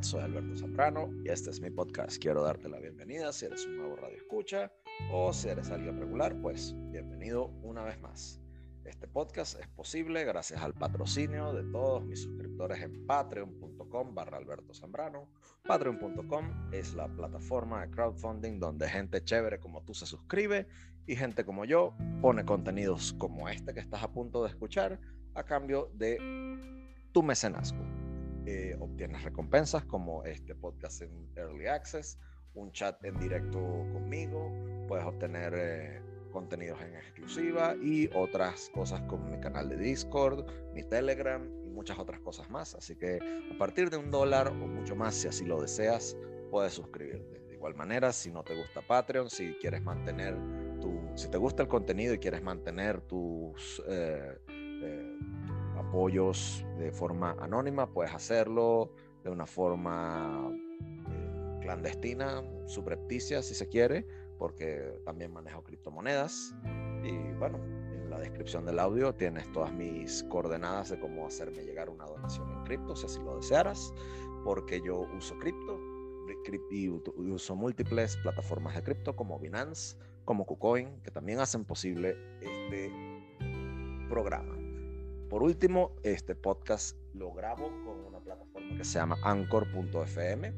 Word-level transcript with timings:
Soy 0.00 0.22
Alberto 0.22 0.56
Zambrano 0.56 1.10
y 1.22 1.28
este 1.28 1.50
es 1.50 1.60
mi 1.60 1.68
podcast. 1.68 2.16
Quiero 2.16 2.42
darte 2.42 2.66
la 2.66 2.78
bienvenida 2.78 3.30
si 3.30 3.44
eres 3.44 3.66
un 3.66 3.76
nuevo 3.76 3.96
radio 3.96 4.16
escucha 4.16 4.72
o 5.12 5.34
si 5.34 5.50
eres 5.50 5.70
alguien 5.70 6.00
regular, 6.00 6.34
pues 6.40 6.74
bienvenido 6.90 7.48
una 7.62 7.84
vez 7.84 8.00
más. 8.00 8.40
Este 8.86 9.06
podcast 9.06 9.60
es 9.60 9.68
posible 9.68 10.24
gracias 10.24 10.62
al 10.62 10.72
patrocinio 10.72 11.52
de 11.52 11.70
todos 11.70 12.02
mis 12.06 12.22
suscriptores 12.22 12.80
en 12.80 13.06
patreon.com 13.06 14.14
barra 14.14 14.38
Alberto 14.38 14.72
Zambrano. 14.72 15.28
Patreon.com 15.68 16.72
es 16.72 16.94
la 16.94 17.06
plataforma 17.08 17.82
de 17.82 17.90
crowdfunding 17.90 18.58
donde 18.58 18.88
gente 18.88 19.22
chévere 19.22 19.60
como 19.60 19.82
tú 19.82 19.92
se 19.92 20.06
suscribe 20.06 20.68
y 21.06 21.16
gente 21.16 21.44
como 21.44 21.66
yo 21.66 21.94
pone 22.22 22.46
contenidos 22.46 23.12
como 23.18 23.46
este 23.46 23.74
que 23.74 23.80
estás 23.80 24.02
a 24.02 24.10
punto 24.10 24.42
de 24.42 24.48
escuchar 24.48 24.98
a 25.34 25.44
cambio 25.44 25.90
de 25.92 26.16
tu 27.12 27.22
mecenazgo. 27.22 28.01
Eh, 28.46 28.76
obtienes 28.80 29.22
recompensas 29.22 29.84
como 29.84 30.24
este 30.24 30.54
podcast 30.54 31.02
en 31.02 31.28
Early 31.36 31.66
Access, 31.66 32.18
un 32.54 32.72
chat 32.72 33.02
en 33.04 33.18
directo 33.18 33.60
conmigo, 33.92 34.52
puedes 34.88 35.04
obtener 35.04 35.54
eh, 35.56 36.02
contenidos 36.32 36.80
en 36.80 36.96
exclusiva 36.96 37.76
y 37.80 38.10
otras 38.14 38.68
cosas 38.74 39.00
como 39.02 39.28
mi 39.28 39.38
canal 39.38 39.68
de 39.68 39.76
Discord, 39.76 40.44
mi 40.74 40.82
Telegram 40.82 41.48
y 41.64 41.70
muchas 41.70 41.98
otras 41.98 42.18
cosas 42.20 42.50
más. 42.50 42.74
Así 42.74 42.96
que 42.96 43.20
a 43.54 43.58
partir 43.58 43.90
de 43.90 43.96
un 43.96 44.10
dólar 44.10 44.48
o 44.48 44.66
mucho 44.66 44.96
más, 44.96 45.14
si 45.14 45.28
así 45.28 45.44
lo 45.44 45.60
deseas, 45.60 46.16
puedes 46.50 46.72
suscribirte. 46.72 47.38
De 47.46 47.54
igual 47.54 47.76
manera, 47.76 48.12
si 48.12 48.32
no 48.32 48.42
te 48.42 48.56
gusta 48.56 48.82
Patreon, 48.82 49.30
si 49.30 49.54
quieres 49.60 49.82
mantener 49.82 50.36
tu, 50.80 51.00
si 51.14 51.28
te 51.30 51.38
gusta 51.38 51.62
el 51.62 51.68
contenido 51.68 52.12
y 52.12 52.18
quieres 52.18 52.42
mantener 52.42 53.02
tus 53.02 53.80
eh, 53.86 54.36
apoyos 55.92 56.64
de 56.78 56.90
forma 56.90 57.36
anónima, 57.38 57.86
puedes 57.86 58.14
hacerlo 58.14 58.90
de 59.24 59.28
una 59.28 59.44
forma 59.44 60.50
eh, 60.50 61.58
clandestina, 61.60 62.42
subrepticia 62.64 63.42
si 63.42 63.54
se 63.54 63.68
quiere, 63.68 64.06
porque 64.38 64.90
también 65.04 65.34
manejo 65.34 65.62
criptomonedas. 65.62 66.54
Y 67.04 67.34
bueno, 67.34 67.58
en 67.58 68.08
la 68.08 68.18
descripción 68.18 68.64
del 68.64 68.78
audio 68.78 69.14
tienes 69.14 69.52
todas 69.52 69.70
mis 69.74 70.22
coordenadas 70.30 70.88
de 70.88 70.98
cómo 70.98 71.26
hacerme 71.26 71.62
llegar 71.62 71.90
una 71.90 72.06
donación 72.06 72.50
en 72.50 72.64
cripto, 72.64 72.96
si 72.96 73.04
así 73.04 73.20
lo 73.20 73.36
desearas, 73.36 73.92
porque 74.46 74.80
yo 74.80 75.06
uso 75.14 75.38
cripto 75.40 75.78
y 76.70 76.88
uso 76.88 77.54
múltiples 77.54 78.16
plataformas 78.22 78.76
de 78.76 78.82
cripto 78.82 79.14
como 79.14 79.38
Binance, 79.38 79.98
como 80.24 80.46
KuCoin, 80.46 81.02
que 81.02 81.10
también 81.10 81.40
hacen 81.40 81.66
posible 81.66 82.16
este 82.40 82.90
programa. 84.08 84.61
Por 85.32 85.42
último, 85.42 85.96
este 86.02 86.34
podcast 86.34 86.94
lo 87.14 87.32
grabo 87.32 87.68
con 87.86 88.04
una 88.04 88.20
plataforma 88.20 88.76
que 88.76 88.84
se 88.84 88.98
llama 88.98 89.16
anchor.fm 89.22 90.52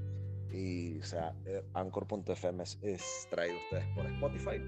y 0.50 0.98
o 0.98 1.04
sea, 1.04 1.32
eh, 1.46 1.62
anchor.fm 1.74 2.64
es, 2.82 3.28
traído 3.30 3.56
ustedes 3.56 3.86
por 3.94 4.04
Spotify 4.06 4.60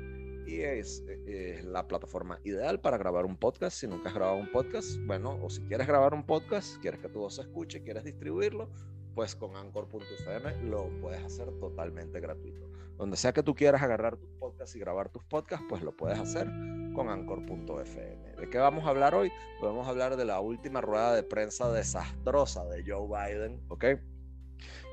y 0.47 0.61
es, 0.61 1.03
es, 1.27 1.65
la 1.65 1.89
plataforma 1.89 2.39
ideal 2.45 2.79
para 2.79 2.99
grabar 2.99 3.27
un 3.27 3.37
podcast. 3.37 3.79
Si 3.79 3.89
nunca 3.89 4.11
has 4.11 4.15
grabado 4.15 4.37
un 4.37 4.53
podcast, 4.53 4.97
bueno, 5.07 5.41
o 5.43 5.51
si 5.51 5.63
quieres 5.63 5.89
grabar 5.89 6.15
un 6.15 6.25
podcast, 6.25 6.81
quieres 6.81 7.01
que 7.01 7.09
tu 7.09 7.19
voz 7.19 7.35
se 7.35 7.41
escuche, 7.41 7.83
quieres 7.83 8.05
distribuirlo, 8.05 8.71
pues 9.17 9.35
con 9.35 9.57
anchor.fm 9.57 10.69
lo 10.69 10.89
puedes 11.01 11.25
hacer 11.25 11.51
totalmente 11.59 12.21
gratuito. 12.21 12.76
Donde 12.97 13.17
sea 13.17 13.33
que 13.33 13.43
tú 13.43 13.55
quieras 13.55 13.83
agarrar 13.83 14.17
tus 14.17 14.31
podcasts 14.39 14.75
y 14.75 14.79
grabar 14.79 15.09
tus 15.11 15.25
podcasts, 15.25 15.67
pues 15.69 15.83
lo 15.83 15.95
puedes 15.97 16.19
hacer 16.19 16.47
con 16.95 17.09
anchor.fm. 17.11 18.37
¿De 18.37 18.49
qué 18.49 18.59
vamos 18.59 18.87
a 18.87 18.89
hablar 18.89 19.15
hoy? 19.15 19.31
Vamos 19.61 19.87
a 19.87 19.91
hablar 19.91 20.17
de 20.17 20.25
la 20.25 20.41
última 20.41 20.81
rueda 20.81 21.15
de 21.15 21.23
prensa 21.23 21.71
desastrosa 21.71 22.65
de 22.65 22.83
Joe 22.87 23.07
Biden, 23.07 23.63
¿ok? 23.69 23.85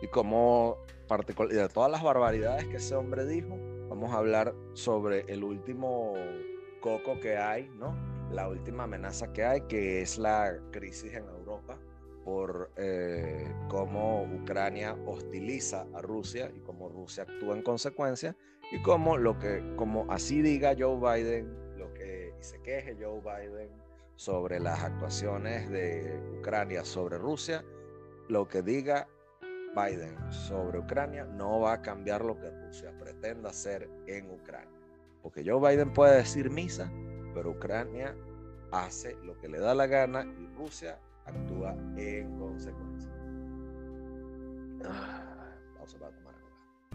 Y 0.01 0.07
como 0.07 0.77
de 1.49 1.69
todas 1.69 1.91
las 1.91 2.03
barbaridades 2.03 2.65
que 2.65 2.77
ese 2.77 2.95
hombre 2.95 3.25
dijo, 3.25 3.57
vamos 3.89 4.11
a 4.11 4.17
hablar 4.17 4.53
sobre 4.73 5.21
el 5.31 5.43
último 5.43 6.13
coco 6.81 7.19
que 7.21 7.37
hay, 7.37 7.69
¿no? 7.77 7.95
La 8.31 8.49
última 8.49 8.83
amenaza 8.83 9.31
que 9.31 9.45
hay, 9.45 9.61
que 9.61 10.01
es 10.01 10.17
la 10.17 10.59
crisis 10.71 11.13
en 11.13 11.23
Europa 11.25 11.42
por 12.23 12.71
eh, 12.77 13.53
cómo 13.69 14.23
Ucrania 14.23 14.95
hostiliza 15.05 15.85
a 15.93 16.01
Rusia 16.01 16.51
y 16.55 16.59
cómo 16.61 16.89
Rusia 16.89 17.23
actúa 17.23 17.55
en 17.55 17.63
consecuencia 17.63 18.35
y 18.71 18.81
cómo 18.81 19.17
lo 19.17 19.37
que 19.39 19.75
como 19.75 20.11
así 20.11 20.41
diga 20.41 20.73
Joe 20.77 20.97
Biden 20.97 21.77
lo 21.77 21.93
que 21.93 22.33
y 22.39 22.43
se 22.43 22.61
queje 22.61 22.95
Joe 22.99 23.19
Biden 23.19 23.69
sobre 24.15 24.59
las 24.59 24.81
actuaciones 24.83 25.69
de 25.69 26.19
Ucrania 26.39 26.85
sobre 26.85 27.17
Rusia 27.17 27.63
lo 28.29 28.47
que 28.47 28.61
diga 28.61 29.07
Biden 29.75 30.15
sobre 30.31 30.79
Ucrania 30.79 31.25
no 31.25 31.59
va 31.59 31.73
a 31.73 31.81
cambiar 31.81 32.23
lo 32.23 32.39
que 32.39 32.49
Rusia 32.49 32.93
pretenda 32.99 33.49
hacer 33.49 33.89
en 34.05 34.29
Ucrania. 34.29 34.69
Porque 35.23 35.43
Joe 35.43 35.59
Biden 35.59 35.93
puede 35.93 36.17
decir 36.17 36.49
misa 36.51 36.91
pero 37.33 37.51
Ucrania 37.51 38.15
hace 38.71 39.15
lo 39.23 39.37
que 39.37 39.47
le 39.47 39.59
da 39.59 39.73
la 39.73 39.87
gana 39.87 40.23
y 40.23 40.47
Rusia 40.55 40.99
actúa 41.25 41.75
en 41.97 42.37
consecuencia. 42.37 43.11
Ah, 44.85 45.55
tomar 45.91 46.13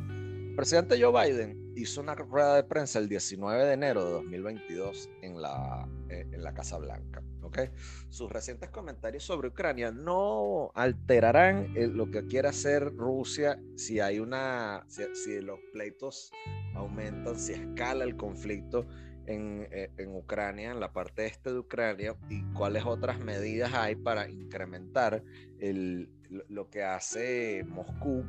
El 0.01 0.55
presidente 0.57 1.01
Joe 1.01 1.13
Biden 1.13 1.73
hizo 1.77 2.01
una 2.01 2.15
rueda 2.15 2.57
de 2.57 2.65
prensa 2.65 2.99
el 2.99 3.09
19 3.09 3.65
de 3.65 3.73
enero 3.73 4.05
de 4.05 4.11
2022 4.13 5.11
en 5.23 5.41
la, 5.41 5.89
eh, 6.09 6.27
en 6.33 6.43
la 6.43 6.53
Casa 6.53 6.79
Blanca. 6.79 7.23
¿okay? 7.43 7.71
Sus 8.09 8.31
recientes 8.31 8.71
comentarios 8.71 9.25
sobre 9.25 9.49
Ucrania 9.49 9.91
no 9.93 10.73
alterarán 10.75 11.73
lo 11.75 12.11
que 12.11 12.27
quiere 12.27 12.49
hacer 12.49 12.95
Rusia 12.95 13.61
si 13.77 14.01
hay 14.01 14.19
una, 14.19 14.85
si 14.89 15.41
los 15.41 15.59
pleitos 15.73 16.33
aumentan, 16.75 17.39
si 17.39 17.53
escala 17.53 18.05
el 18.05 18.17
conflicto 18.17 18.87
eh, 19.31 19.91
en, 19.99 20.17
Ucrania, 20.17 20.71
en 20.71 20.81
la 20.81 20.93
parte 20.93 21.27
este 21.27 21.53
de 21.53 21.59
Ucrania, 21.59 22.17
y 22.31 22.43
cuáles 22.55 22.87
otras 22.87 23.21
medidas 23.21 23.75
hay 23.75 23.95
para 23.95 24.29
incrementar 24.29 25.23
el, 25.59 26.11
lo 26.49 26.71
que 26.71 26.83
hace 26.83 27.63
Moscú 27.69 28.25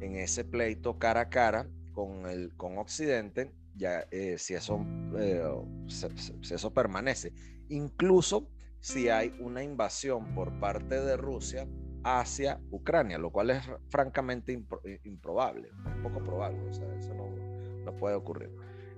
en 0.00 0.16
ese 0.16 0.44
pleito 0.44 0.98
cara 0.98 1.22
a 1.22 1.28
cara 1.30 1.66
con, 1.94 2.26
el, 2.26 2.54
con 2.56 2.76
Occidente, 2.76 3.50
ya 3.76 4.06
eh, 4.10 4.36
si, 4.36 4.52
eso, 4.52 4.84
eh, 5.16 5.42
si 5.88 6.54
eso 6.54 6.74
permanece. 6.74 7.32
Incluso 7.70 8.50
si 8.78 9.08
hay 9.08 9.34
una 9.40 9.62
invasión 9.62 10.34
por 10.34 10.58
parte 10.60 11.00
de 11.00 11.16
Rusia 11.16 11.66
hacia 12.04 12.60
Ucrania, 12.70 13.16
lo 13.16 13.30
cual 13.30 13.50
es 13.50 13.62
francamente 13.88 14.52
improbable, 15.04 15.70
poco 16.02 16.22
probable, 16.22 16.60
o 16.68 16.72
sea, 16.74 16.94
eso 16.96 17.14
no 17.14 17.96
puede 17.96 18.16
ocurrir. 18.16 18.50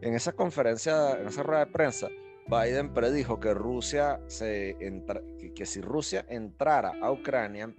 En 0.05 0.13
esa 0.13 0.33
conferencia, 0.33 1.19
en 1.19 1.29
esa 1.29 1.43
rueda 1.43 1.65
de 1.65 1.73
prensa, 1.73 2.09
Biden 2.47 2.93
predijo 2.93 3.41
que 3.41 3.55
Rusia 3.55 4.21
que, 4.29 5.65
si 5.65 5.81
Rusia 5.81 6.27
entrara 6.29 6.93
a 7.01 7.11
Ucrania 7.11 7.75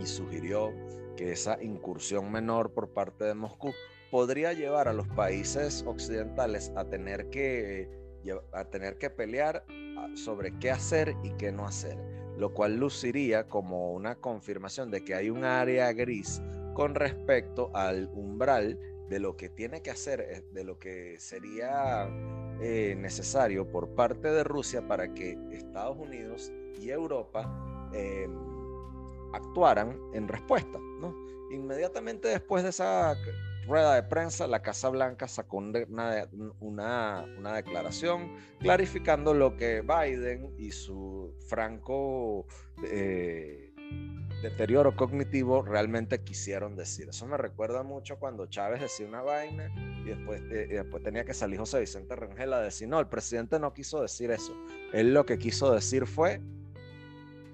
y 0.00 0.06
sugirió 0.06 0.72
que 1.14 1.32
esa 1.32 1.62
incursión 1.62 2.32
menor 2.32 2.72
por 2.72 2.94
parte 2.94 3.24
de 3.24 3.34
Moscú 3.34 3.70
podría 4.10 4.54
llevar 4.54 4.88
a 4.88 4.94
los 4.94 5.06
países 5.08 5.84
occidentales 5.86 6.72
a 6.74 6.86
tener 6.86 7.28
que 7.28 7.90
a 8.54 8.64
tener 8.64 8.96
que 8.96 9.10
pelear 9.10 9.66
ah, 9.98 10.08
sobre 10.14 10.58
qué 10.58 10.70
hacer 10.70 11.14
y 11.22 11.32
qué 11.32 11.52
no 11.52 11.66
hacer, 11.66 11.98
lo 12.38 12.54
cual 12.54 12.76
luciría 12.76 13.46
como 13.46 13.92
una 13.92 14.14
confirmación 14.14 14.90
de 14.90 15.04
que 15.04 15.14
hay 15.14 15.28
un 15.28 15.44
área 15.44 15.92
gris 15.92 16.40
con 16.72 16.94
respecto 16.94 17.70
al 17.74 18.08
umbral 18.14 18.78
de 19.12 19.20
lo 19.20 19.36
que 19.36 19.50
tiene 19.50 19.82
que 19.82 19.90
hacer, 19.90 20.22
eh, 20.22 20.42
de 20.52 20.64
lo 20.64 20.78
que 20.78 21.16
sería 21.18 22.08
eh, 22.62 22.94
necesario 22.96 23.70
por 23.70 23.94
parte 23.94 24.28
de 24.30 24.42
Rusia 24.42 24.88
para 24.88 25.12
que 25.12 25.36
Estados 25.50 25.98
Unidos 25.98 26.50
y 26.80 26.88
Europa 26.88 27.90
em, 27.92 28.34
actuaran 29.34 30.00
en 30.14 30.28
respuesta. 30.28 30.78
¿no? 30.98 31.14
Inmediatamente 31.50 32.28
después 32.28 32.62
de 32.62 32.70
esa 32.70 33.14
rueda 33.66 33.96
de 33.96 34.02
prensa, 34.04 34.46
la 34.46 34.62
Casa 34.62 34.88
Blanca 34.88 35.28
sacó 35.28 35.58
una, 35.58 36.26
una, 36.60 37.26
una, 37.36 37.52
declaración 37.54 38.34
clarificando 38.60 39.34
lo 39.34 39.58
que 39.58 39.82
Biden 39.82 40.54
y 40.56 40.70
su 40.70 41.34
franco 41.48 42.46
eh, 42.82 43.74
deterioro 44.42 44.96
cognitivo 44.96 45.62
realmente 45.62 46.20
quisieron 46.22 46.76
decir. 46.76 47.08
Eso 47.08 47.26
me 47.26 47.36
recuerda 47.36 47.82
mucho 47.82 48.18
cuando 48.18 48.46
Chávez 48.46 48.80
decía 48.80 49.06
una 49.06 49.22
vaina 49.22 49.70
y 50.04 50.08
después, 50.08 50.42
eh, 50.50 50.68
después 50.70 51.02
tenía 51.02 51.24
que 51.24 51.32
salir 51.32 51.58
José 51.58 51.80
Vicente 51.80 52.16
Rangel 52.16 52.52
a 52.52 52.60
decir, 52.60 52.88
no, 52.88 52.98
el 53.00 53.06
presidente 53.06 53.58
no 53.58 53.72
quiso 53.72 54.02
decir 54.02 54.30
eso. 54.30 54.52
Él 54.92 55.14
lo 55.14 55.24
que 55.24 55.38
quiso 55.38 55.72
decir 55.72 56.06
fue 56.06 56.40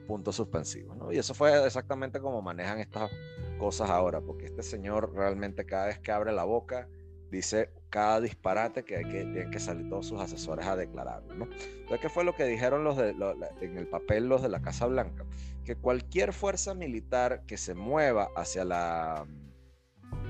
punto 0.09 0.33
suspensivo. 0.33 0.95
¿no? 0.95 1.13
Y 1.13 1.19
eso 1.19 1.35
fue 1.35 1.65
exactamente 1.67 2.19
como 2.19 2.41
manejan 2.41 2.81
estas 2.81 3.11
cosas 3.59 3.91
ahora, 3.91 4.21
porque 4.21 4.47
este 4.47 4.63
señor 4.63 5.13
realmente 5.15 5.67
cada 5.67 5.87
vez 5.87 5.99
que 5.99 6.11
abre 6.11 6.33
la 6.33 6.45
boca 6.45 6.89
dice 7.31 7.71
cada 7.91 8.21
disparate 8.21 8.85
que, 8.85 8.97
hay 8.97 9.05
que 9.05 9.25
tienen 9.25 9.51
que 9.51 9.61
salir 9.61 9.89
todos 9.89 10.07
sus 10.07 10.21
asesores 10.21 10.67
a 10.67 10.77
declarar. 10.77 11.23
¿no? 11.37 11.45
Entonces, 11.45 12.01
¿qué 12.01 12.09
fue 12.09 12.25
lo 12.25 12.35
que 12.35 12.45
dijeron 12.45 12.85
los 12.85 12.97
de, 12.97 13.15
en 13.61 13.77
el 13.77 13.87
papel 13.87 14.29
los 14.29 14.43
de 14.43 14.49
la 14.49 14.63
Casa 14.63 14.87
Blanca? 14.87 15.25
Que 15.69 15.77
cualquier 15.77 16.33
fuerza 16.33 16.73
militar 16.73 17.43
que 17.47 17.59
se 17.59 17.75
mueva 17.75 18.31
hacia 18.35 18.65
la, 18.65 19.27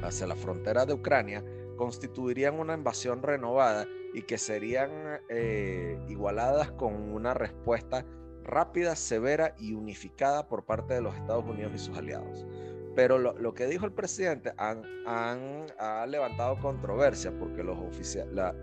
hacia 0.02 0.26
la 0.26 0.34
frontera 0.34 0.84
de 0.84 0.94
Ucrania 0.94 1.44
constituirían 1.76 2.58
una 2.58 2.74
invasión 2.74 3.22
renovada 3.22 3.86
y 4.14 4.22
que 4.22 4.36
serían 4.36 4.90
eh, 5.28 5.96
igualadas 6.08 6.72
con 6.72 6.92
una 7.12 7.34
respuesta 7.34 8.04
rápida, 8.42 8.96
severa 8.96 9.54
y 9.60 9.74
unificada 9.74 10.48
por 10.48 10.64
parte 10.64 10.94
de 10.94 11.02
los 11.02 11.14
Estados 11.14 11.44
Unidos 11.44 11.70
y 11.72 11.78
sus 11.78 11.96
aliados. 11.96 12.44
Pero 12.96 13.18
lo, 13.18 13.54
que 13.54 13.66
dijo 13.66 13.86
el 13.86 13.92
presidente 13.92 14.52
han, 14.56 14.82
ha 15.06 16.04
levantado 16.08 16.58
controversia 16.58 17.30
porque 17.38 17.62
los, 17.62 17.78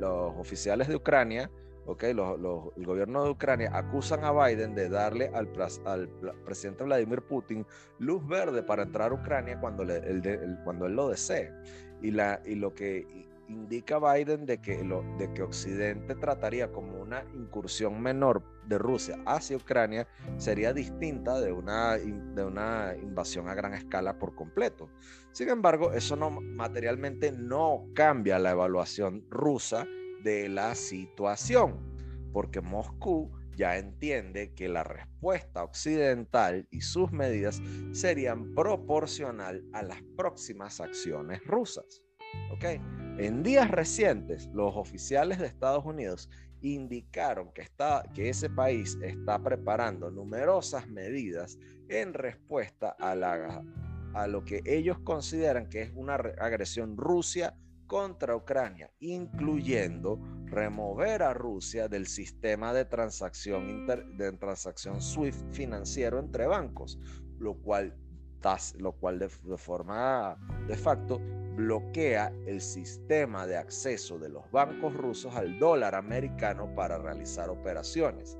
los 0.01 0.35
oficiales 0.37 0.89
de 0.89 0.95
Ucrania, 0.97 1.49
okay, 1.85 2.11
el 2.11 2.85
gobierno 2.85 3.23
de 3.23 3.29
Ucrania 3.29 3.71
acusan 3.73 4.23
a 4.23 4.31
Biden 4.31 4.75
de 4.75 4.89
darle 4.89 5.31
al, 5.33 5.49
al 5.85 6.09
presidente 6.43 6.83
Vladimir 6.83 7.21
Putin 7.21 7.65
luz 7.99 8.25
verde 8.27 8.63
para 8.63 8.83
entrar 8.83 9.11
a 9.11 9.15
Ucrania 9.15 9.59
cuando, 9.59 9.83
le, 9.83 10.01
cuando 10.63 10.85
él 10.85 10.93
lo 10.93 11.09
desee. 11.09 11.51
Y, 12.01 12.11
la, 12.11 12.41
y 12.45 12.55
lo 12.55 12.73
que 12.73 13.25
indica 13.47 13.99
Biden 13.99 14.45
de 14.45 14.59
que, 14.59 14.83
lo, 14.83 15.03
de 15.17 15.31
que 15.33 15.43
Occidente 15.43 16.15
trataría 16.15 16.71
como 16.71 17.01
una 17.01 17.23
incursión 17.33 18.01
menor 18.01 18.43
de 18.67 18.77
Rusia 18.77 19.19
hacia 19.25 19.57
Ucrania 19.57 20.07
sería 20.37 20.73
distinta 20.73 21.39
de 21.39 21.51
una, 21.51 21.97
de 21.97 22.43
una 22.43 22.95
invasión 23.01 23.47
a 23.47 23.53
gran 23.53 23.73
escala 23.73 24.17
por 24.17 24.35
completo. 24.35 24.89
Sin 25.31 25.49
embargo, 25.49 25.93
eso 25.93 26.15
no, 26.15 26.31
materialmente 26.31 27.31
no 27.31 27.87
cambia 27.93 28.39
la 28.39 28.51
evaluación 28.51 29.25
rusa 29.29 29.85
de 30.25 30.49
la 30.49 30.73
situación, 30.73 31.77
porque 32.33 32.59
Moscú 32.59 33.31
ya 33.55 33.77
entiende 33.77 34.53
que 34.55 34.67
la 34.67 34.83
respuesta 34.83 35.63
occidental 35.63 36.67
y 36.71 36.81
sus 36.81 37.11
medidas 37.11 37.61
serían 37.93 38.55
proporcional 38.55 39.63
a 39.71 39.83
las 39.83 40.01
próximas 40.17 40.81
acciones 40.81 41.45
rusas. 41.45 42.01
¿ok?, 42.51 42.65
en 43.19 43.43
días 43.43 43.69
recientes, 43.69 44.49
los 44.51 44.75
oficiales 44.75 45.37
de 45.37 45.45
Estados 45.45 45.85
Unidos 45.85 46.27
indicaron 46.61 47.53
que, 47.53 47.61
está, 47.61 48.03
que 48.15 48.29
ese 48.29 48.49
país 48.49 48.97
está 49.03 49.37
preparando 49.37 50.09
numerosas 50.09 50.87
medidas 50.87 51.59
en 51.87 52.15
respuesta 52.15 52.95
a, 52.99 53.13
la, 53.13 53.63
a 54.15 54.25
lo 54.27 54.43
que 54.43 54.63
ellos 54.65 54.97
consideran 55.01 55.69
que 55.69 55.83
es 55.83 55.91
una 55.93 56.15
agresión 56.15 56.97
Rusia 56.97 57.55
contra 57.87 58.35
Ucrania, 58.35 58.91
incluyendo 58.99 60.19
remover 60.45 61.23
a 61.23 61.33
Rusia 61.33 61.87
del 61.87 62.07
sistema 62.07 62.73
de 62.73 62.85
transacción, 62.85 63.87
de 63.87 64.31
transacción 64.33 65.01
SWIFT 65.01 65.51
financiero 65.51 66.19
entre 66.19 66.47
bancos, 66.47 66.99
lo 67.39 67.55
cual, 67.55 67.95
lo 68.77 68.91
cual 68.93 69.19
de 69.19 69.57
forma 69.57 70.37
de 70.67 70.77
facto 70.77 71.19
bloquea 71.55 72.33
el 72.45 72.59
sistema 72.61 73.47
de 73.47 73.57
acceso 73.57 74.19
de 74.19 74.29
los 74.29 74.49
bancos 74.51 74.93
rusos 74.93 75.35
al 75.35 75.57
dólar 75.57 75.95
americano 75.95 76.73
para 76.75 76.97
realizar 76.97 77.49
operaciones. 77.49 78.37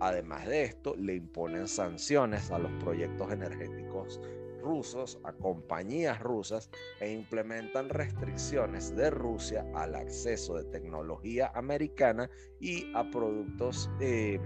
Además 0.00 0.46
de 0.46 0.62
esto, 0.62 0.94
le 0.96 1.16
imponen 1.16 1.66
sanciones 1.66 2.50
a 2.50 2.58
los 2.58 2.70
proyectos 2.82 3.32
energéticos 3.32 4.20
rusos, 4.62 5.18
a 5.24 5.32
compañías 5.32 6.20
rusas 6.20 6.70
e 7.00 7.12
implementan 7.12 7.88
restricciones 7.88 8.94
de 8.94 9.10
Rusia 9.10 9.66
al 9.74 9.94
acceso 9.94 10.56
de 10.56 10.64
tecnología 10.64 11.50
americana 11.54 12.30
y 12.60 12.90
a 12.94 13.08
productos 13.10 13.90
eh, 14.00 14.40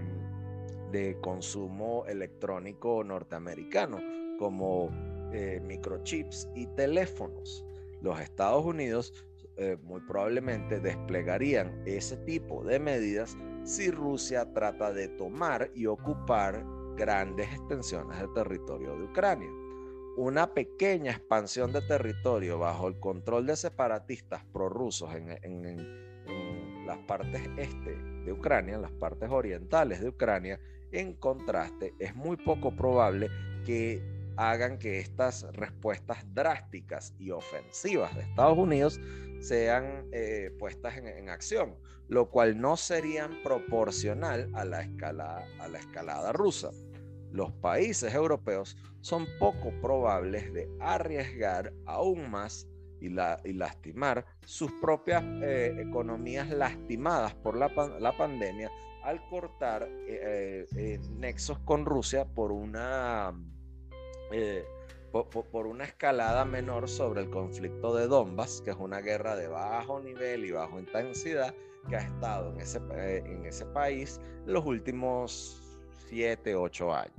de 0.91 1.17
consumo 1.21 2.05
electrónico 2.07 3.03
norteamericano 3.03 3.99
como 4.37 4.89
eh, 5.33 5.59
microchips 5.63 6.47
y 6.55 6.67
teléfonos 6.67 7.65
los 8.03 8.19
Estados 8.19 8.65
Unidos 8.65 9.13
eh, 9.55 9.77
muy 9.83 10.01
probablemente 10.01 10.79
desplegarían 10.79 11.83
ese 11.85 12.17
tipo 12.17 12.63
de 12.63 12.79
medidas 12.79 13.37
si 13.63 13.91
Rusia 13.91 14.51
trata 14.51 14.91
de 14.91 15.07
tomar 15.09 15.71
y 15.73 15.85
ocupar 15.85 16.65
grandes 16.95 17.47
extensiones 17.53 18.19
de 18.19 18.27
territorio 18.29 18.97
de 18.97 19.03
Ucrania. 19.03 19.62
Una 20.15 20.53
pequeña 20.53 21.09
expansión 21.09 21.73
de 21.73 21.81
territorio 21.81 22.59
bajo 22.59 22.87
el 22.87 22.99
control 22.99 23.47
de 23.47 23.55
separatistas 23.55 24.45
prorrusos 24.45 25.09
en, 25.15 26.03
las 26.85 26.99
partes 27.07 27.41
este 27.57 27.95
de 27.95 28.31
Ucrania, 28.31 28.75
en 28.75 28.83
las 28.83 28.91
partes 28.91 29.29
orientales 29.31 30.01
de 30.01 30.09
Ucrania, 30.09 30.59
en 30.91 31.13
contraste, 31.13 31.95
es 31.97 32.13
muy 32.13 32.37
poco 32.37 32.75
probable 32.75 33.29
que 33.65 34.03
hagan 34.37 34.77
que 34.77 34.99
estas 34.99 35.47
respuestas 35.53 36.23
drásticas 36.31 37.15
y 37.17 37.31
ofensivas 37.31 38.15
de 38.15 38.21
Estados 38.21 38.57
Unidos 38.57 38.99
sean 39.39 40.09
eh, 40.11 40.51
puestas 40.59 40.95
en, 40.97 41.29
acción, 41.29 41.75
lo 42.07 42.29
cual 42.29 42.61
no 42.61 42.77
serían 42.77 43.41
proporcional 43.41 44.51
a 44.53 44.63
la, 44.63 44.87
a 45.59 45.67
la 45.67 45.77
escalada 45.79 46.33
rusa. 46.33 46.69
Los 47.33 47.51
países 47.51 48.13
europeos 48.13 48.77
son 49.01 49.27
poco 49.39 49.73
probables 49.81 50.53
de 50.53 50.69
arriesgar 50.79 51.73
aún 51.85 52.31
más 52.31 52.67
y, 53.01 53.09
lastimar 53.09 54.25
sus 54.45 54.71
propias 54.79 55.21
eh, 55.41 55.75
economías 55.77 56.49
lastimadas 56.49 57.35
por 57.35 57.57
la, 57.57 57.67
pandemia 58.17 58.71
al 59.03 59.27
cortar 59.27 59.85
eh, 60.07 60.99
nexos 61.17 61.59
con 61.59 61.85
Rusia 61.85 62.23
por 62.23 62.53
una 62.53 63.33
eh, 64.31 64.65
por, 65.11 65.67
una 65.67 65.83
escalada 65.83 66.43
menor 66.43 66.89
sobre 66.89 67.21
el 67.21 67.29
conflicto 67.29 67.95
de 67.95 68.07
Donbass, 68.07 68.61
que 68.61 68.71
es 68.71 68.77
una 68.77 68.99
guerra 68.99 69.35
de 69.35 69.47
bajo 69.47 69.99
nivel 69.99 70.43
y 70.43 70.51
bajo 70.51 70.79
intensidad 70.79 71.53
que 71.87 71.97
ha 71.97 71.99
estado 71.99 72.51
en 72.51 72.61
ese, 72.61 72.81
eh, 72.95 73.21
en 73.23 73.45
ese 73.45 73.63
país 73.67 74.19
los 74.47 74.65
últimos 74.65 75.62
7, 76.13 76.55
8 76.55 76.93
años. 76.93 77.11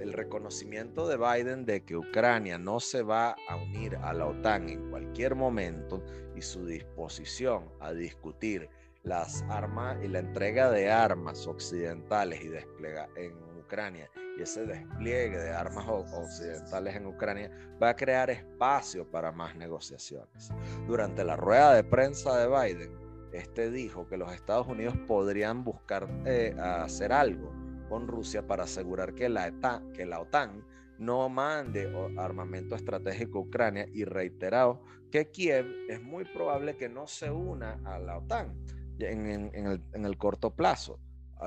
el 0.00 0.12
reconocimiento 0.12 1.08
de 1.08 1.16
Biden 1.16 1.66
de 1.66 1.84
que 1.84 1.96
Ucrania 1.96 2.58
no 2.58 2.78
se 2.78 3.02
va 3.02 3.34
a 3.48 3.56
unir 3.56 3.96
a 3.96 4.12
la 4.12 4.26
OTAN 4.26 4.68
en 4.68 4.90
cualquier 4.90 5.34
momento 5.34 6.00
y 6.36 6.42
su 6.42 6.64
disposición 6.64 7.68
a 7.80 7.92
discutir 7.92 8.70
las 9.02 9.42
armas 9.48 9.98
y 10.04 10.06
la 10.06 10.20
entrega 10.20 10.70
de 10.70 10.88
armas 10.88 11.48
occidentales 11.48 12.40
y 12.40 12.48
desplega 12.48 13.08
en 13.16 13.34
Ucrania 13.58 14.08
y 14.38 14.42
ese 14.42 14.64
despliegue 14.64 15.38
de 15.38 15.50
armas 15.50 15.86
occidentales 15.88 16.94
en 16.94 17.06
Ucrania 17.06 17.50
va 17.82 17.88
a 17.88 17.96
crear 17.96 18.30
espacio 18.30 19.10
para 19.10 19.32
más 19.32 19.56
negociaciones. 19.56 20.52
Durante 20.86 21.24
la 21.24 21.34
rueda 21.34 21.74
de 21.74 21.82
prensa 21.82 22.38
de 22.38 22.46
Biden, 22.46 23.05
este 23.36 23.70
dijo 23.70 24.06
que 24.08 24.16
los 24.16 24.32
Estados 24.32 24.66
Unidos 24.66 24.94
podrían 25.06 25.64
buscar 25.64 26.08
eh, 26.24 26.54
hacer 26.58 27.12
algo 27.12 27.52
con 27.88 28.08
Rusia 28.08 28.46
para 28.46 28.64
asegurar 28.64 29.14
que 29.14 29.28
la, 29.28 29.52
que 29.94 30.06
la 30.06 30.20
OTAN 30.20 30.64
no 30.98 31.28
mande 31.28 31.92
armamento 32.16 32.74
estratégico 32.74 33.38
a 33.38 33.42
Ucrania 33.42 33.86
y 33.92 34.04
reiterado 34.04 34.82
que 35.10 35.30
Kiev 35.30 35.66
es 35.88 36.02
muy 36.02 36.24
probable 36.24 36.76
que 36.76 36.88
no 36.88 37.06
se 37.06 37.30
una 37.30 37.80
a 37.84 37.98
la 37.98 38.18
OTAN 38.18 38.56
en, 38.98 39.26
el, 39.26 39.82
en 39.92 40.04
el, 40.04 40.16
corto 40.16 40.54
plazo. 40.54 40.98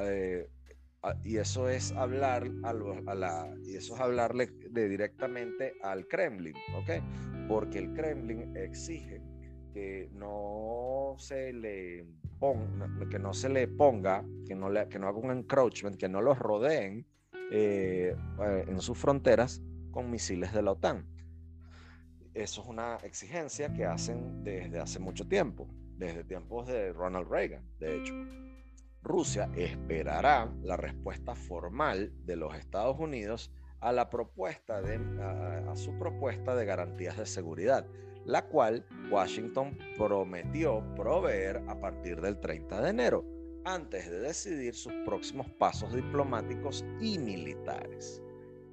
Eh, 0.01 0.49
Ah, 1.01 1.15
y 1.23 1.37
eso 1.37 1.69
es 1.69 1.93
hablar 1.93 2.51
a, 2.63 2.73
la 2.73 3.55
y 3.63 3.77
eso 3.77 3.95
es 3.95 4.01
hablarle 4.01 4.47
de 4.69 4.89
directamente 4.89 5.73
al 5.81 6.05
Kremlin, 6.07 6.55
¿ok? 6.75 7.47
Porque 7.47 7.79
el 7.79 7.93
Kremlin 7.93 8.53
exige 8.57 9.21
no 10.13 11.15
se 11.17 11.53
le 11.53 12.05
ponga, 12.39 12.89
que 13.09 13.19
no 13.19 13.33
se 13.33 13.49
le 13.49 13.67
ponga, 13.67 14.23
que 14.47 14.55
no, 14.55 14.69
que 14.89 14.99
no 14.99 15.07
haga 15.07 15.17
un 15.17 15.31
encroachment, 15.31 15.97
que 15.97 16.09
no 16.09 16.21
los 16.21 16.39
rodeen 16.39 17.05
eh, 17.51 18.15
eh, 18.41 18.65
en 18.67 18.81
sus 18.81 18.97
fronteras 18.97 19.61
con 19.91 20.09
misiles 20.09 20.53
de 20.53 20.61
la 20.61 20.71
OTAN. 20.71 21.05
Eso 22.33 22.61
es 22.61 22.67
una 22.67 22.97
exigencia 22.97 23.73
que 23.73 23.85
hacen 23.85 24.43
desde 24.43 24.79
hace 24.79 24.99
mucho 24.99 25.27
tiempo, 25.27 25.67
desde 25.97 26.23
tiempos 26.23 26.67
de 26.67 26.93
Ronald 26.93 27.27
Reagan, 27.27 27.63
de 27.79 27.97
hecho. 27.97 28.13
Rusia 29.01 29.49
esperará 29.55 30.51
la 30.61 30.77
respuesta 30.77 31.33
formal 31.33 32.11
de 32.25 32.35
los 32.35 32.55
Estados 32.55 32.99
Unidos 32.99 33.51
a 33.79 33.93
la 33.93 34.09
propuesta 34.09 34.81
de, 34.81 34.99
a, 35.67 35.75
su 35.75 35.97
propuesta 35.97 36.55
de 36.55 36.65
garantías 36.65 37.17
de 37.17 37.25
seguridad, 37.25 37.87
la 38.25 38.47
cual 38.47 38.85
Washington 39.11 39.77
prometió 39.97 40.83
proveer 40.95 41.63
a 41.67 41.79
partir 41.79 42.21
del 42.21 42.39
30 42.39 42.81
de 42.81 42.89
enero, 42.89 43.25
antes 43.65 44.09
de 44.09 44.19
decidir 44.19 44.73
sus 44.73 44.93
próximos 45.05 45.49
pasos 45.51 45.93
diplomáticos 45.93 46.85
y 47.01 47.19
militares. 47.19 48.21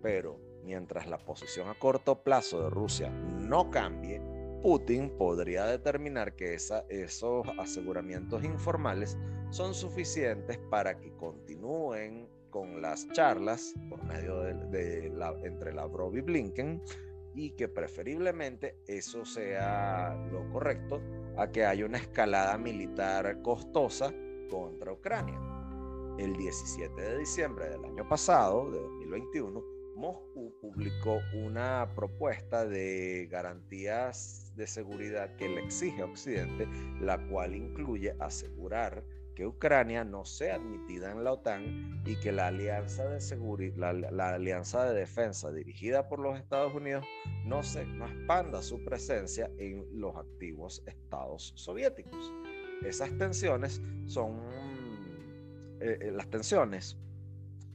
Pero 0.02 0.38
mientras 0.64 1.06
la 1.08 1.18
posición 1.18 1.68
a 1.68 1.78
corto 1.78 2.22
plazo 2.22 2.62
de 2.62 2.70
Rusia 2.70 3.10
no 3.10 3.70
cambie, 3.70 4.20
Putin 4.62 5.10
podría 5.16 5.64
determinar 5.66 6.34
que 6.34 6.54
esos 6.54 7.46
aseguramientos 7.58 8.42
informales 8.44 9.16
son 9.50 9.74
suficientes 9.74 10.58
para 10.70 10.98
que 10.98 11.12
continúen 11.12 12.28
con 12.50 12.80
las 12.80 13.06
charlas 13.12 13.74
por 13.88 14.02
medio 14.04 14.40
de, 14.40 15.10
la, 15.14 15.34
entre 15.44 15.72
Lavrov 15.72 16.16
y 16.16 16.20
Blinken 16.20 16.82
y 17.36 17.50
que 17.50 17.68
preferiblemente 17.68 18.78
eso 18.86 19.24
sea 19.24 20.16
lo 20.32 20.48
correcto 20.50 21.02
a 21.36 21.52
que 21.52 21.66
haya 21.66 21.84
una 21.84 21.98
escalada 21.98 22.56
militar 22.56 23.42
costosa 23.42 24.12
contra 24.48 24.92
Ucrania. 24.92 25.38
El 26.18 26.34
17 26.34 26.98
de 26.98 27.18
diciembre 27.18 27.68
del 27.68 27.84
año 27.84 28.08
pasado, 28.08 28.70
de 28.70 28.80
2021, 28.80 29.62
Moscú 29.96 30.54
publicó 30.60 31.18
una 31.34 31.92
propuesta 31.94 32.66
de 32.66 33.28
garantías 33.30 34.52
de 34.56 34.66
seguridad 34.66 35.36
que 35.36 35.48
le 35.48 35.60
exige 35.62 36.02
a 36.02 36.06
Occidente, 36.06 36.66
la 37.00 37.18
cual 37.28 37.54
incluye 37.54 38.14
asegurar 38.18 39.04
que 39.36 39.46
Ucrania 39.46 40.02
no 40.02 40.24
sea 40.24 40.56
admitida 40.56 41.12
en 41.12 41.22
la 41.22 41.34
OTAN 41.34 42.02
y 42.06 42.16
que 42.16 42.32
la 42.32 42.46
alianza 42.48 43.06
de 43.06 43.20
seguridad, 43.20 43.94
la, 43.94 44.30
alianza 44.30 44.86
de 44.86 44.98
defensa 44.98 45.52
dirigida 45.52 46.08
por 46.08 46.18
los 46.20 46.38
Estados 46.38 46.74
Unidos 46.74 47.04
no 47.44 47.62
se 47.62 47.84
no 47.84 48.06
expanda 48.06 48.62
su 48.62 48.82
presencia 48.82 49.50
en 49.58 49.86
los 49.92 50.16
activos 50.16 50.82
estados 50.86 51.52
soviéticos. 51.54 52.32
Esas 52.82 53.16
tensiones 53.18 53.82
son 54.06 54.40
eh, 55.80 55.98
eh, 56.00 56.10
las 56.12 56.28
tensiones 56.30 56.96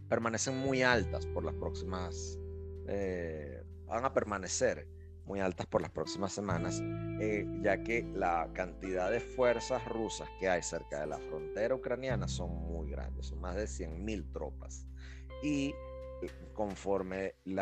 permanecen 0.10 0.58
muy 0.58 0.82
altas 0.82 1.28
por 1.28 1.46
las 1.46 1.54
próximas 1.54 2.40
eh, 2.88 3.64
van 3.86 4.04
a 4.04 4.14
permanecer 4.14 4.88
muy 5.26 5.40
altas 5.40 5.66
por 5.68 5.82
las 5.82 5.92
próximas 5.92 6.34
semanas, 6.34 6.82
eh, 7.20 7.46
ya 7.62 7.84
que 7.84 8.04
la 8.14 8.50
cantidad 8.54 9.12
de 9.12 9.20
fuerzas 9.20 9.86
rusas 9.86 10.30
que 10.40 10.50
hay 10.50 10.62
cerca 10.64 11.02
de 11.02 11.08
la 11.08 11.20
frontera 11.20 11.76
ucraniana 11.76 12.28
son 12.28 12.52
muy 12.52 12.90
grandes, 12.90 13.28
son 13.28 13.40
más 13.40 13.56
de 13.56 13.66
100.000 13.66 14.32
tropas. 14.32 14.86
Y 15.44 15.74
eh, 16.22 16.30
conforme 16.54 17.36
el, 17.46 17.60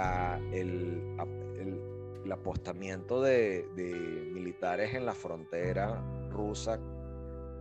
apostamiento 2.32 3.22
de, 3.22 3.66
militares 4.34 4.94
en 4.94 5.06
la 5.06 5.14
frontera 5.14 6.02
rusa 6.30 6.80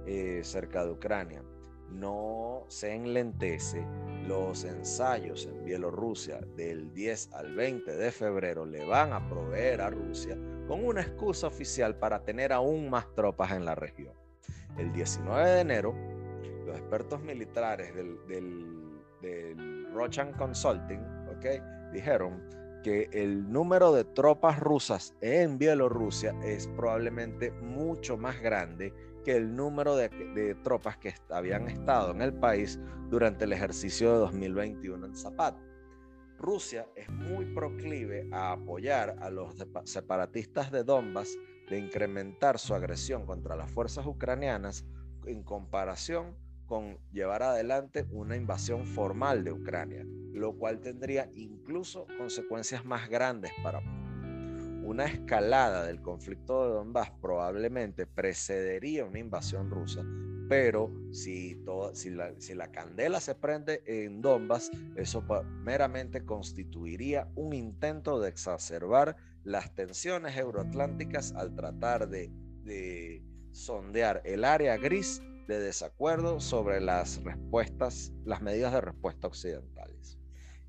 eh, 0.07 0.41
cerca 0.45 0.85
de 0.85 0.93
Ucrania 0.93 1.43
no 1.91 2.65
se 2.69 2.95
enlentece, 2.95 3.85
los 4.27 4.65
ensayos 4.65 5.47
en 5.47 5.65
Bielorrusia 5.65 6.41
del 6.55 6.93
10 6.93 7.33
al 7.33 7.55
20 7.55 7.97
de 7.97 8.13
febrero 8.13 8.67
le 8.67 8.85
van 8.85 9.13
a 9.13 9.27
proveer 9.29 9.81
a 9.81 9.91
Rusia 9.91 10.37
con 10.67 10.85
una 10.85 11.01
excusa 11.01 11.47
oficial 11.47 11.97
para 11.97 12.23
tener 12.25 12.53
aún 12.53 12.91
más 12.91 13.13
tropas 13.15 13.53
en 13.53 13.65
la 13.65 13.75
región. 13.75 14.13
El 14.77 14.93
19 14.93 15.51
de 15.51 15.61
enero, 15.61 15.95
los 16.67 16.77
expertos 16.77 17.23
militares 17.23 17.95
del, 17.95 18.19
del, 18.29 19.87
Rochan 19.95 20.33
Consulting 20.35 21.01
okay, 21.37 21.61
dijeron 21.93 22.43
que 22.85 23.09
el 23.13 23.51
número 23.51 23.93
de 23.93 24.05
tropas 24.05 24.61
rusas 24.61 25.15
en 25.21 25.59
Bielorrusia 25.59 26.35
es 26.45 26.69
probablemente 26.69 27.51
mucho 27.51 28.17
más 28.17 28.41
grande 28.41 28.93
el 29.37 29.55
número 29.55 29.97
de, 29.97 30.57
tropas 30.63 30.97
que 30.97 31.15
habían 31.31 31.69
estado 31.69 32.13
en 32.13 32.23
el 32.23 32.35
país 32.35 32.79
durante 33.11 33.45
el 33.45 33.53
ejercicio 33.53 34.13
de 34.13 34.19
2021 34.19 35.07
en 35.07 35.17
Zapata. 35.17 35.63
Rusia 36.39 36.87
es 36.95 37.09
muy 37.11 37.47
proclive 37.47 38.29
a 38.33 38.53
apoyar 38.53 39.17
a 39.21 39.31
los 39.31 39.55
separatistas 39.85 40.71
de 40.71 40.85
Donbass 40.85 41.37
de 41.69 41.79
incrementar 41.79 42.59
su 42.59 42.75
agresión 42.75 43.27
contra 43.27 43.57
las 43.57 43.71
fuerzas 43.71 44.07
ucranianas 44.07 44.87
en 45.27 45.43
comparación 45.43 46.37
con 46.67 46.99
llevar 47.13 47.43
adelante 47.43 48.07
una 48.11 48.37
invasión 48.37 48.87
formal 48.87 49.43
de 49.43 49.53
Ucrania, 49.53 50.05
lo 50.33 50.57
cual 50.57 50.81
tendría 50.81 51.29
incluso 51.35 52.07
consecuencias 52.19 52.85
más 52.85 53.09
grandes 53.09 53.51
para 53.63 53.81
una 54.89 55.05
escalada 55.05 55.85
del 55.85 56.01
conflicto 56.01 56.65
de 56.65 56.75
Donbass 56.77 57.11
probablemente 57.21 58.07
precedería 58.07 59.05
una 59.05 59.19
invasión 59.19 59.71
rusa, 59.71 60.03
pero 60.49 60.91
si, 61.13 61.63
si, 61.93 62.09
la, 62.09 62.33
si 62.39 62.55
la 62.55 62.73
candela 62.73 63.21
se 63.21 63.35
prende 63.35 63.83
en 63.87 64.23
Donbass, 64.23 64.71
eso 64.97 65.23
meramente 65.63 66.25
constituiría 66.25 67.29
un 67.35 67.53
intento 67.53 68.19
de 68.19 68.31
exacerbar 68.31 69.17
las 69.45 69.75
tensiones 69.75 70.39
euroatlánticas 70.39 71.35
al 71.35 71.55
tratar 71.55 72.09
de, 72.09 72.31
de 72.63 73.23
sondear 73.53 74.23
el 74.25 74.43
área 74.43 74.79
gris 74.79 75.21
de 75.49 75.61
desacuerdo 75.61 76.41
sobre 76.41 76.81
las 76.81 77.23
respuestas, 77.23 78.11
las 78.25 78.41
medidas 78.41 78.73
de 78.73 78.81
respuesta 78.81 79.27
occidentales. 79.27 80.18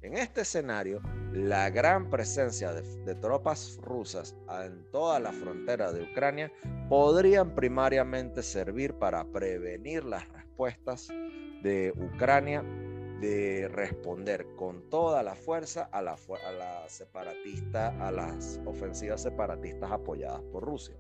En 0.02 0.16
este 0.16 0.42
escenario, 0.42 1.02
la 1.34 1.70
gran 1.70 2.10
presencia 2.10 2.74
de, 2.74 3.16
tropas 3.16 3.78
rusas 3.82 4.34
en 4.66 4.90
toda 4.92 5.20
la 5.20 5.34
frontera 5.34 5.92
de 5.92 6.04
Ucrania 6.04 6.54
podrían 6.88 7.54
primariamente 7.54 8.42
servir 8.42 8.94
para 8.94 9.26
prevenir 9.26 10.06
las 10.06 10.26
respuestas 10.30 11.10
de 11.64 11.94
Ucrania 11.98 12.64
de 13.20 13.68
responder 13.68 14.48
con 14.56 14.90
toda 14.90 15.22
la 15.22 15.36
fuerza 15.36 15.90
a 15.92 16.00
a 16.00 18.12
las 18.12 18.62
ofensivas 18.66 19.22
separatistas 19.22 19.92
apoyadas 19.92 20.42
por 20.54 20.64
Rusia. 20.64 20.96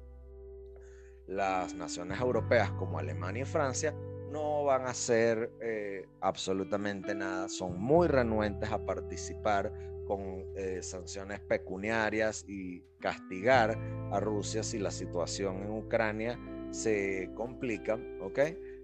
Las 1.25 1.73
naciones 1.73 2.19
europeas 2.19 2.69
como 2.71 2.99
Alemania 2.99 3.43
y 3.43 3.45
Francia 3.45 3.95
no 4.31 4.63
van 4.63 4.83
a 4.83 4.89
hacer 4.89 5.51
eh, 5.61 6.05
absolutamente 6.21 7.15
nada, 7.15 7.49
son 7.49 7.79
muy 7.79 8.07
renuentes 8.07 8.71
a 8.71 8.85
participar 8.85 9.71
con 10.05 10.45
eh, 10.55 10.79
sanciones 10.81 11.39
pecuniarias 11.39 12.45
y 12.47 12.81
castigar 12.99 13.77
a 14.11 14.19
Rusia 14.19 14.63
si 14.63 14.79
la 14.79 14.91
situación 14.91 15.63
en 15.63 15.71
Ucrania 15.71 16.39
se 16.71 17.29
complica, 17.35 17.99
¿ok? 18.21 18.39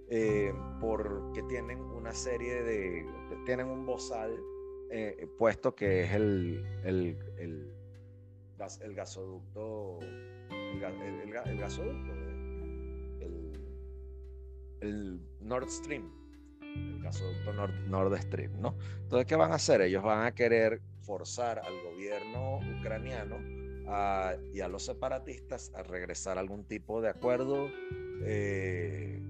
Eh, 0.07 0.53
porque 0.79 1.41
tienen 1.43 1.79
una 1.79 2.13
serie 2.13 2.63
de, 2.63 3.05
tienen 3.45 3.67
un 3.67 3.85
bozal 3.85 4.31
puesto 5.37 5.75
que 5.75 6.03
es 6.03 6.13
el, 6.13 6.63
el, 6.85 7.17
el, 7.37 7.73
el 8.81 8.95
gasoducto, 8.95 9.99
el 10.51 11.57
gasoducto 11.57 12.13
el 14.85 15.19
Nord 15.45 15.69
Stream, 15.69 16.11
el 16.61 17.01
gasoducto 17.01 17.53
Nord, 17.53 17.73
Nord 17.87 18.17
Stream, 18.21 18.59
¿no? 18.59 18.75
Entonces, 19.03 19.25
¿qué 19.27 19.35
van 19.35 19.51
a 19.51 19.55
hacer? 19.55 19.81
Ellos 19.81 20.03
van 20.03 20.25
a 20.25 20.33
querer 20.33 20.81
forzar 21.01 21.59
al 21.59 21.73
gobierno 21.83 22.59
ucraniano 22.79 23.37
y 24.51 24.61
a 24.61 24.67
los 24.67 24.83
separatistas 24.83 25.71
a 25.75 25.83
regresar 25.83 26.37
a 26.37 26.41
algún 26.41 26.63
tipo 26.63 27.01
de 27.01 27.09
acuerdo 27.09 27.69
eh, 28.23 29.21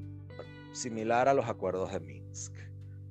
similar 0.72 1.28
a 1.28 1.34
los 1.34 1.48
acuerdos 1.48 1.92
de 1.92 2.00
Minsk. 2.00 2.54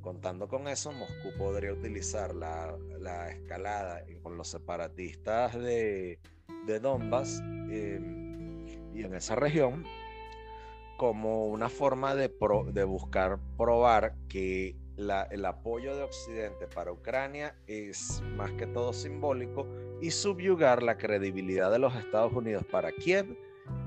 Contando 0.01 0.49
con 0.49 0.69
eso, 0.69 0.93
Moscú 0.93 1.33
podría 1.37 1.73
utilizar 1.73 2.35
la, 2.35 2.77
la 2.99 3.31
escalada 3.31 4.05
con 4.23 4.37
los 4.37 4.49
separatistas 4.49 5.55
de, 5.55 6.19
de 6.67 6.81
Donbass 6.81 7.43
eh, 7.71 8.01
y 8.95 9.03
en 9.03 9.15
esa 9.15 9.35
región 9.35 9.85
como 10.97 11.47
una 11.47 11.69
forma 11.69 12.15
de, 12.15 12.33
de 12.73 12.85
buscar 12.85 13.39
probar 13.57 14.15
que 14.29 14.77
el 14.97 15.45
apoyo 15.45 15.97
de 15.97 16.05
Occidente 16.05 16.69
para 16.69 16.93
Ucrania 16.93 17.57
es 17.67 18.23
más 18.37 18.53
que 18.53 18.67
todo 18.67 18.93
simbólico 18.93 19.67
y 20.01 20.11
subyugar 20.11 20.83
la 20.83 20.97
credibilidad 20.97 21.71
de 21.71 21.79
los 21.79 21.95
Estados 21.97 22.33
Unidos 22.33 22.65
para 22.71 22.93
Kiev 22.93 23.37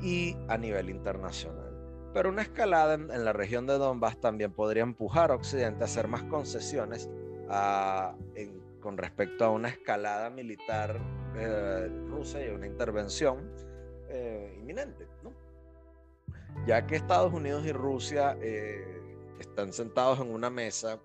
y 0.01 0.35
a 0.47 0.57
nivel 0.57 0.89
internacional. 0.89 1.73
Pero 2.13 2.29
una 2.29 2.41
escalada 2.41 2.95
en, 2.95 3.25
la 3.25 3.33
región 3.33 3.67
de 3.67 3.77
Donbass 3.77 4.19
también 4.19 4.51
podría 4.51 4.83
empujar 4.83 5.31
a 5.31 5.35
Occidente 5.35 5.83
a 5.83 5.85
hacer 5.85 6.07
más 6.07 6.23
concesiones 6.23 7.09
con 8.81 8.97
respecto 8.97 9.45
a 9.45 9.51
una 9.51 9.69
escalada 9.69 10.29
militar 10.29 10.99
eh, 11.35 11.87
rusa 12.09 12.43
y 12.43 12.49
una 12.49 12.65
intervención 12.65 13.49
eh, 14.09 14.55
inminente. 14.57 15.07
¿no? 15.23 15.46
Ya 16.65 16.85
que 16.85 16.95
Estados 16.95 17.33
Unidos 17.33 17.65
y 17.65 17.71
Rusia 17.71 18.37
eh, 18.41 19.01
están 19.39 19.73
sentados 19.73 20.19
en 20.19 20.31
una 20.31 20.49
mesa 20.49 20.99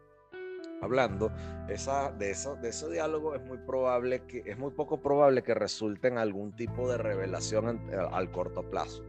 hablando, 0.81 1.31
esa, 1.69 2.11
de, 2.11 2.31
eso, 2.31 2.57
de 2.57 2.71
ese 2.71 2.91
diálogo 2.91 3.35
es 3.37 3.43
muy 3.43 3.59
probable 3.59 4.27
que, 4.27 4.43
es 4.45 4.59
muy 4.59 4.73
poco 4.73 5.01
probable 5.01 5.43
que 5.43 5.55
resulte 5.55 6.09
en 6.09 6.19
algún 6.19 6.55
tipo 6.57 6.91
de 6.91 6.99
revelación 6.99 7.81
eh, 7.91 7.97
al 8.11 8.31
corto 8.33 8.69
plazo. 8.69 9.05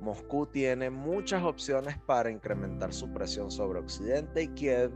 Moscú 0.00 0.46
tiene 0.46 0.90
muchas 0.90 1.42
opciones 1.42 1.98
para 1.98 2.30
incrementar 2.30 2.92
su 2.92 3.12
presión 3.12 3.50
sobre 3.50 3.80
Occidente 3.80 4.42
y 4.42 4.48
Kiev 4.48 4.92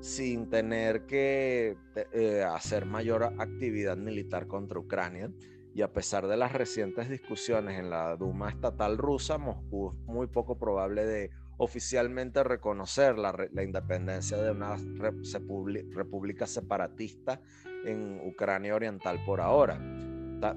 sin 0.00 0.48
tener 0.48 1.06
que 1.06 1.76
eh, 2.12 2.44
hacer 2.46 2.84
mayor 2.84 3.24
actividad 3.24 3.96
militar 3.96 4.46
contra 4.46 4.78
Ucrania 4.78 5.30
y 5.74 5.82
a 5.82 5.92
pesar 5.92 6.28
de 6.28 6.36
las 6.36 6.52
recientes 6.52 7.08
discusiones 7.08 7.80
en 7.80 7.90
la 7.90 8.16
Duma 8.16 8.48
estatal 8.48 8.96
rusa, 8.96 9.38
Moscú 9.38 9.90
es 9.90 10.06
muy 10.06 10.28
poco 10.28 10.56
probable 10.56 11.04
de 11.04 11.30
oficialmente 11.56 12.44
reconocer 12.44 13.18
la, 13.18 13.34
independencia 13.62 14.36
de 14.36 14.52
una 14.52 14.76
república 14.76 16.46
separatista 16.46 17.40
en 17.84 18.20
Ucrania 18.24 18.76
Oriental 18.76 19.20
por 19.24 19.40
ahora, 19.40 19.80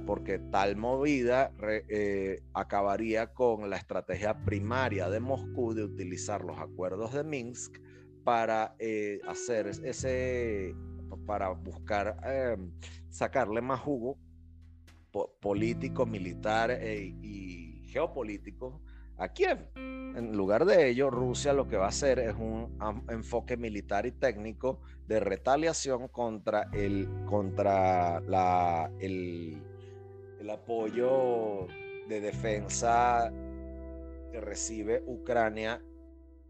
porque 0.06 0.38
tal 0.38 0.76
movida 0.76 1.52
eh, 1.90 2.44
acabaría 2.54 3.34
con 3.34 3.72
la 3.72 3.78
estrategia 3.78 4.44
primaria 4.46 5.10
de 5.10 5.20
Moscú 5.20 5.74
de 5.74 5.84
utilizar 5.84 6.44
los 6.44 6.60
acuerdos 6.60 7.14
de 7.14 7.24
Minsk 7.24 7.80
para 8.24 8.76
eh, 8.78 9.20
hacer 9.28 9.68
ese, 9.68 10.76
para 11.26 11.50
buscar 11.50 12.18
em, 12.24 12.72
sacarle 13.10 13.62
más 13.62 13.80
jugo 13.80 14.18
político, 15.12 16.06
militar 16.06 16.72
e, 16.72 17.14
y 17.22 17.84
geopolítico 17.88 18.82
a 19.18 19.30
Kiev. 19.30 19.70
En 19.76 20.36
lugar 20.36 20.66
de 20.66 20.90
ello, 20.90 21.10
Rusia 21.10 21.54
lo 21.54 21.68
que 21.68 21.78
va 21.78 21.86
a 21.86 21.90
hacer 21.90 22.20
es 22.20 22.36
un 22.36 22.78
enfoque 23.10 23.58
militar 23.58 24.06
y 24.06 24.12
técnico 24.12 24.82
de 25.08 25.20
retaliación 25.20 26.08
contra 26.08 26.70
el, 26.74 27.08
contra 27.26 28.20
la, 28.22 28.92
el, 29.00 29.62
el 30.40 30.50
apoyo 30.50 31.68
de 32.08 32.22
defensa 32.22 33.32
que 34.32 34.42
recibe 34.42 35.04
Ucrania 35.06 35.82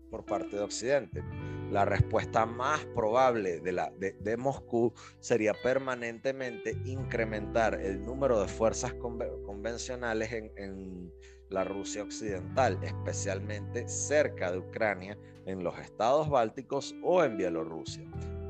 por 0.10 0.26
parte 0.26 0.56
de 0.56 0.62
Occidente. 0.62 1.24
La 1.72 1.84
respuesta 1.84 2.46
más 2.46 2.86
probable 2.96 3.60
de, 3.60 4.38
Moscú 4.38 4.94
sería 5.20 5.54
permanentemente 5.64 6.78
incrementar 6.86 7.76
el 7.82 8.06
número 8.06 8.40
de 8.40 8.48
fuerzas 8.48 8.94
convencionales 8.94 10.32
en, 10.32 10.52
en 10.56 11.12
la 11.50 11.66
Rusia 11.66 12.04
occidental, 12.04 12.80
especialmente 12.84 13.88
cerca 13.88 14.52
de 14.52 14.60
Ucrania, 14.60 15.18
en 15.46 15.64
los 15.64 15.78
estados 15.80 16.30
bálticos 16.30 16.96
o 17.04 17.24
en 17.24 17.38
Bielorrusia. 17.38 18.10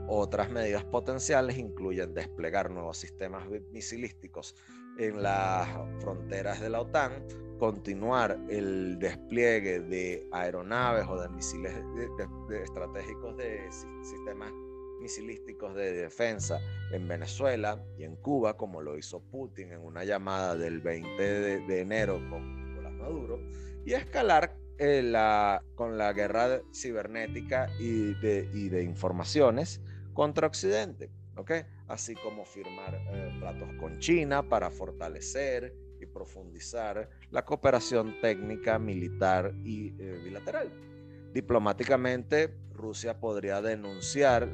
Otras 0.09 0.49
medidas 0.49 0.85
potenciales 0.85 1.57
incluyen 1.57 2.13
desplegar 2.13 2.71
nuevos 2.71 2.97
sistemas 2.97 3.45
misilísticos 3.71 4.55
en 4.97 5.21
las 5.21 5.67
fronteras 5.99 6.61
de 6.61 6.69
la 6.69 6.79
OTAN, 6.79 7.11
continuar 7.59 8.39
el 8.49 8.97
despliegue 8.99 9.81
de 9.81 10.25
aeronaves 10.31 11.05
o 11.09 11.19
de 11.21 11.27
misiles 11.29 11.73
estratégicos 12.63 13.35
de 13.35 13.69
sistemas 14.01 14.51
misilísticos 15.01 15.75
de 15.75 15.91
defensa 15.91 16.59
en 16.91 17.07
Venezuela 17.07 17.83
y 17.97 18.03
en 18.03 18.15
Cuba, 18.15 18.55
como 18.55 18.81
lo 18.81 18.97
hizo 18.97 19.19
Putin 19.19 19.73
en 19.73 19.81
una 19.81 20.05
llamada 20.05 20.55
del 20.55 20.79
20 20.79 21.21
de, 21.21 21.81
enero 21.81 22.21
con 22.29 22.69
Nicolás 22.69 22.93
Maduro, 22.93 23.39
y 23.85 23.93
escalar 23.93 24.57
eh, 24.77 25.01
la, 25.03 25.63
con 25.75 25.97
la 25.97 26.13
guerra 26.13 26.61
cibernética 26.73 27.67
de, 27.77 28.49
y 28.53 28.69
de 28.69 28.83
informaciones 28.83 29.81
contra 30.17 30.47
Occidente, 30.47 31.11
¿ok? 31.35 31.51
Así 31.87 32.15
como 32.15 32.43
firmar 32.43 32.95
eh, 32.95 33.37
tratos 33.39 33.69
con 33.79 33.99
China 33.99 34.41
para 34.41 34.71
fortalecer 34.71 35.75
y 36.01 36.07
profundizar 36.07 37.07
la 37.29 37.45
cooperación 37.45 38.19
técnica, 38.19 38.79
militar 38.79 39.53
y 39.63 39.93
eh, 39.99 40.19
bilateral. 40.23 40.71
Diplomáticamente, 41.31 42.51
Rusia 42.73 43.19
podría 43.19 43.61
denunciar 43.61 44.49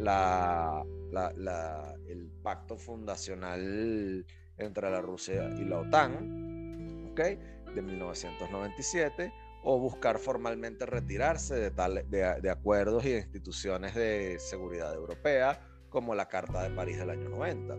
el 2.07 2.29
pacto 2.43 2.75
fundacional 2.75 4.25
entre 4.57 4.91
la 4.91 4.99
Rusia 4.99 5.49
y 5.57 5.63
la 5.63 5.79
OTAN 5.79 7.07
¿okay? 7.09 7.39
de 7.73 7.81
1997 7.81 9.33
o 9.63 9.79
buscar 9.79 10.19
formalmente 10.19 10.85
retirarse 10.85 11.55
de, 11.55 11.71
tal, 11.71 12.05
de, 12.09 12.41
de 12.41 12.49
acuerdos 12.49 13.05
y 13.05 13.15
instituciones 13.15 13.95
de 13.95 14.37
seguridad 14.39 14.93
europea 14.93 15.59
como 15.89 16.15
la 16.15 16.27
Carta 16.27 16.63
de 16.63 16.75
París 16.75 16.97
del 16.97 17.09
año 17.09 17.29
90 17.29 17.77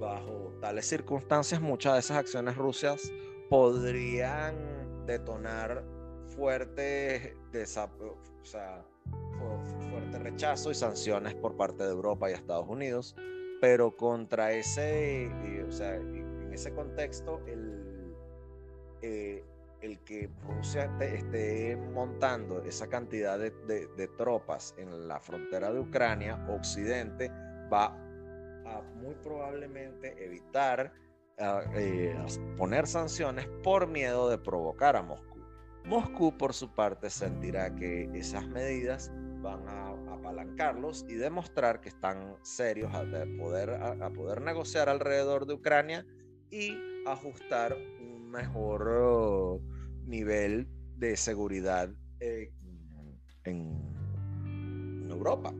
bajo 0.00 0.52
tales 0.60 0.86
circunstancias, 0.86 1.60
muchas 1.60 1.92
de 1.92 1.98
esas 2.00 2.16
acciones 2.16 2.56
rusas 2.56 3.12
podrían 3.48 5.06
detonar 5.06 5.84
fuerte, 6.34 7.36
o 7.52 8.44
sea, 8.44 8.84
fuerte 9.90 10.18
rechazo 10.18 10.70
y 10.70 10.74
sanciones 10.74 11.34
por 11.34 11.56
parte 11.56 11.84
de 11.84 11.90
Europa 11.90 12.30
y 12.30 12.34
Estados 12.34 12.68
Unidos, 12.68 13.14
pero 13.60 13.96
contra 13.96 14.52
ese, 14.52 15.30
o 15.68 15.70
sea, 15.70 15.96
en 15.96 16.50
ese 16.52 16.72
contexto, 16.72 17.40
el, 17.46 18.14
eh, 19.02 19.44
el 19.82 19.98
que 20.00 20.28
Rusia 20.46 20.90
esté 21.00 21.76
montando 21.76 22.62
esa 22.62 22.88
cantidad 22.88 23.38
de, 23.38 23.50
de 23.50 24.08
tropas 24.16 24.74
en 24.78 25.08
la 25.08 25.20
frontera 25.20 25.72
de 25.72 25.80
Ucrania, 25.80 26.44
Occidente 26.48 27.30
va 27.72 27.96
muy 29.00 29.14
probablemente 29.16 30.14
evitar 30.24 30.92
ah, 31.38 31.62
eh, 31.74 32.16
poner 32.56 32.86
sanciones 32.86 33.46
por 33.62 33.86
miedo 33.86 34.28
de 34.28 34.38
provocar 34.38 34.96
a 34.96 35.02
Moscú. 35.02 35.40
Moscú, 35.84 36.36
por 36.36 36.52
su 36.52 36.74
parte, 36.74 37.08
sentirá 37.08 37.74
que 37.74 38.10
esas 38.14 38.46
medidas 38.46 39.10
van 39.40 39.66
a 39.66 39.88
apalancarlos 40.12 41.06
y 41.08 41.14
demostrar 41.14 41.80
que 41.80 41.88
están 41.88 42.36
serios 42.42 42.94
a 42.94 43.04
poder, 43.38 43.70
a, 43.70 44.10
poder 44.10 44.42
negociar 44.42 44.90
alrededor 44.90 45.46
de 45.46 45.54
Ucrania 45.54 46.06
y 46.50 46.76
ajustar 47.06 47.74
mejor 48.30 48.88
oh, 48.88 49.60
nivel 50.04 50.68
de 50.96 51.16
seguridad 51.16 51.90
eh, 52.20 52.52
en, 53.44 53.90
Europa. 55.10 55.52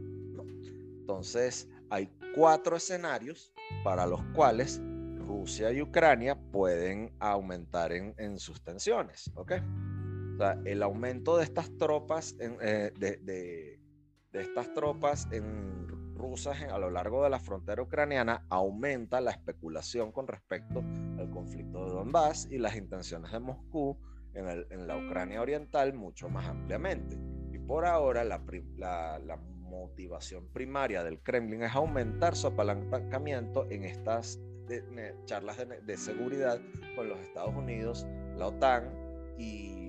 Entonces, 1.01 1.69
hay 1.91 2.09
cuatro 2.35 2.77
escenarios 2.77 3.53
para 3.83 4.07
los 4.07 4.23
cuales 4.35 4.81
Rusia 5.19 5.73
y 5.73 5.83
Ucrania 5.83 6.41
pueden 6.51 7.13
aumentar 7.19 7.93
en, 7.93 8.39
sus 8.39 8.63
tensiones. 8.63 9.31
¿ok? 9.35 9.53
el 10.65 10.83
aumento 10.83 11.37
de 11.37 11.45
estas 11.45 11.77
tropas, 11.77 12.35
eh, 12.41 12.91
de, 12.99 13.79
estas 14.33 14.73
tropas 14.73 15.29
en 15.33 15.87
rusas 16.21 16.61
a 16.63 16.79
lo 16.79 16.91
largo 16.91 17.25
de 17.25 17.31
la 17.31 17.41
frontera 17.41 17.83
ucraniana 17.83 18.45
aumenta 18.49 19.21
la 19.21 19.31
especulación 19.31 20.13
con 20.13 20.29
respecto 20.29 20.85
al 21.19 21.31
conflicto 21.31 21.85
de 21.85 21.93
Donbass 21.93 22.49
y 22.51 22.59
las 22.59 22.77
intenciones 22.77 23.33
de 23.33 23.41
Moscú 23.41 23.99
en, 24.35 24.87
la 24.87 24.97
Ucrania 24.97 25.41
oriental 25.41 25.93
mucho 25.95 26.29
más 26.29 26.47
ampliamente. 26.47 27.19
Y 27.53 27.59
por 27.59 27.85
ahora 27.85 28.23
la, 28.25 28.41
la 28.79 29.37
motivación 29.71 30.49
primaria 30.53 31.03
del 31.03 31.21
Kremlin 31.21 31.63
es 31.63 31.75
aumentar 31.75 32.37
su 32.37 32.49
apalancamiento 32.49 33.67
en 33.71 33.85
estas 33.85 34.39
charlas 35.25 35.57
de, 35.85 35.97
seguridad 35.97 36.61
con 36.95 37.09
los 37.09 37.19
Estados 37.21 37.55
Unidos, 37.55 38.07
la 38.37 38.49
OTAN 38.49 38.93
y, 39.39 39.80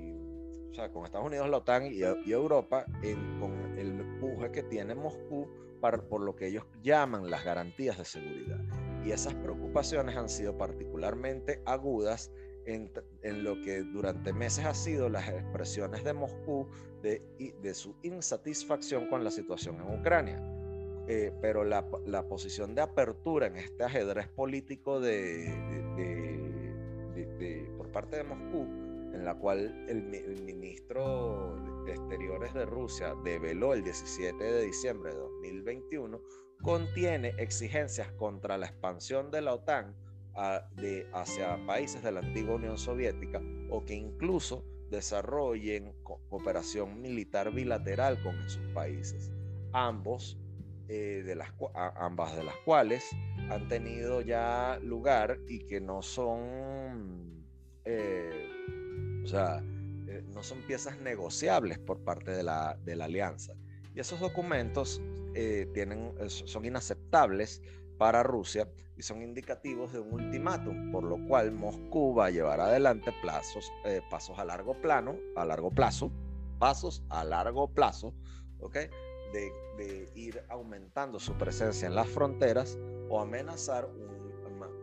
o 0.71 0.73
sea, 0.73 0.89
con 0.89 1.05
Estados 1.05 1.27
Unidos, 1.27 1.49
la 1.49 1.57
OTAN 1.57 1.88
y, 1.91 2.01
Europa, 2.31 2.86
con 3.39 3.77
el 3.77 3.99
empuje 3.99 4.51
que 4.51 4.63
tiene 4.63 4.95
Moscú 4.95 5.47
para, 5.81 6.01
por 6.01 6.21
lo 6.21 6.36
que 6.36 6.47
ellos 6.47 6.63
llaman 6.81 7.29
las 7.29 7.43
garantías 7.43 7.97
de 7.97 8.05
seguridad. 8.05 8.60
Y 9.03 9.12
esas 9.12 9.34
preocupaciones 9.34 10.15
han 10.15 10.29
sido 10.29 10.57
particularmente 10.57 11.62
agudas 11.65 12.31
en, 12.65 12.89
en, 13.23 13.43
lo 13.43 13.60
que 13.62 13.81
durante 13.81 14.31
meses 14.31 14.63
ha 14.65 14.73
sido 14.73 15.10
las 15.10 15.27
expresiones 15.27 16.03
de 16.03 16.13
Moscú 16.13 16.69
de, 17.01 17.21
de 17.62 17.73
su 17.73 17.95
insatisfacción 18.03 19.07
con 19.07 19.23
la 19.23 19.31
situación 19.31 19.75
en 19.81 19.99
Ucrania. 19.99 20.41
Eh, 21.07 21.34
pero 21.41 21.65
la, 21.65 21.86
la, 22.05 22.27
posición 22.27 22.75
de 22.75 22.81
apertura 22.81 23.47
en 23.47 23.57
este 23.57 23.84
ajedrez 23.84 24.29
político 24.29 25.01
de, 25.01 25.51
de, 25.97 27.73
por 27.75 27.91
parte 27.91 28.17
de 28.17 28.23
Moscú, 28.23 28.90
en 29.13 29.26
la 29.26 29.36
cual 29.36 29.86
el, 29.88 30.04
ministro 30.43 31.56
de 31.86 31.93
Exteriores 31.93 32.54
de 32.54 32.65
Rusia 32.65 33.15
develó 33.24 33.74
el 33.74 33.84
17 33.84 34.43
de 34.43 34.65
diciembre 34.65 35.12
de 35.12 35.19
2021, 35.19 36.21
contiene 36.62 37.34
exigencias 37.38 38.12
contra 38.13 38.58
la 38.58 38.67
expansión 38.67 39.32
de 39.32 39.41
la 39.41 39.54
OTAN 39.54 39.95
de, 40.76 41.08
hacia 41.13 41.65
países 41.65 42.04
de 42.04 42.12
la 42.12 42.21
antigua 42.21 42.56
Unión 42.56 42.78
Soviética 42.78 43.41
o 43.69 43.84
que 43.84 43.95
incluso 43.95 44.63
desarrollen 44.89 45.93
cooperación 46.04 47.02
militar 47.02 47.52
bilateral 47.52 48.21
con 48.21 48.39
esos 48.41 48.63
países. 48.74 49.32
Ambos, 49.74 50.38
eh, 50.88 51.24
de 51.26 51.36
las, 51.36 51.54
ambas 51.95 52.36
de 52.36 52.43
las 52.43 52.56
cuales 52.65 53.10
han 53.50 53.67
tenido 53.69 54.21
ya 54.21 54.78
lugar 54.84 55.39
y 55.47 55.60
que 55.60 55.80
no 55.80 56.02
son, 56.02 57.45
eh, 57.86 58.50
o 59.23 59.27
sea, 59.27 59.63
eh, 60.07 60.23
no 60.34 60.43
son 60.43 60.62
piezas 60.63 60.99
negociables 60.99 61.79
por 61.79 62.03
parte 62.03 62.31
de 62.31 62.43
la, 62.43 62.77
alianza. 63.01 63.53
Y 63.93 63.99
esos 63.99 64.19
documentos 64.19 65.01
tienen, 65.73 66.13
son 66.27 66.65
inaceptables 66.65 67.62
para 67.97 68.23
Rusia 68.23 68.67
y 68.97 69.03
son 69.03 69.21
indicativos 69.21 69.93
de 69.93 69.99
un 69.99 70.13
ultimátum, 70.13 70.91
por 70.91 71.03
lo 71.03 71.23
cual 71.27 71.51
Moscú 71.51 72.15
va 72.15 72.25
a 72.25 72.29
llevar 72.31 72.60
adelante 72.60 73.12
eh, 73.86 74.01
pasos 74.10 74.39
a 74.39 74.43
largo 74.43 74.79
plano, 74.81 75.17
a 75.36 75.45
largo 75.45 75.69
plazo, 75.69 76.12
pasos 76.57 77.03
a 77.10 77.23
largo 77.23 77.67
plazo, 77.73 78.15
¿ok? 78.60 78.75
De, 79.34 79.51
ir 80.15 80.43
aumentando 80.49 81.19
su 81.19 81.34
presencia 81.34 81.88
en 81.88 81.95
las 81.95 82.07
fronteras 82.07 82.77
o 83.10 83.19
amenazar 83.19 83.88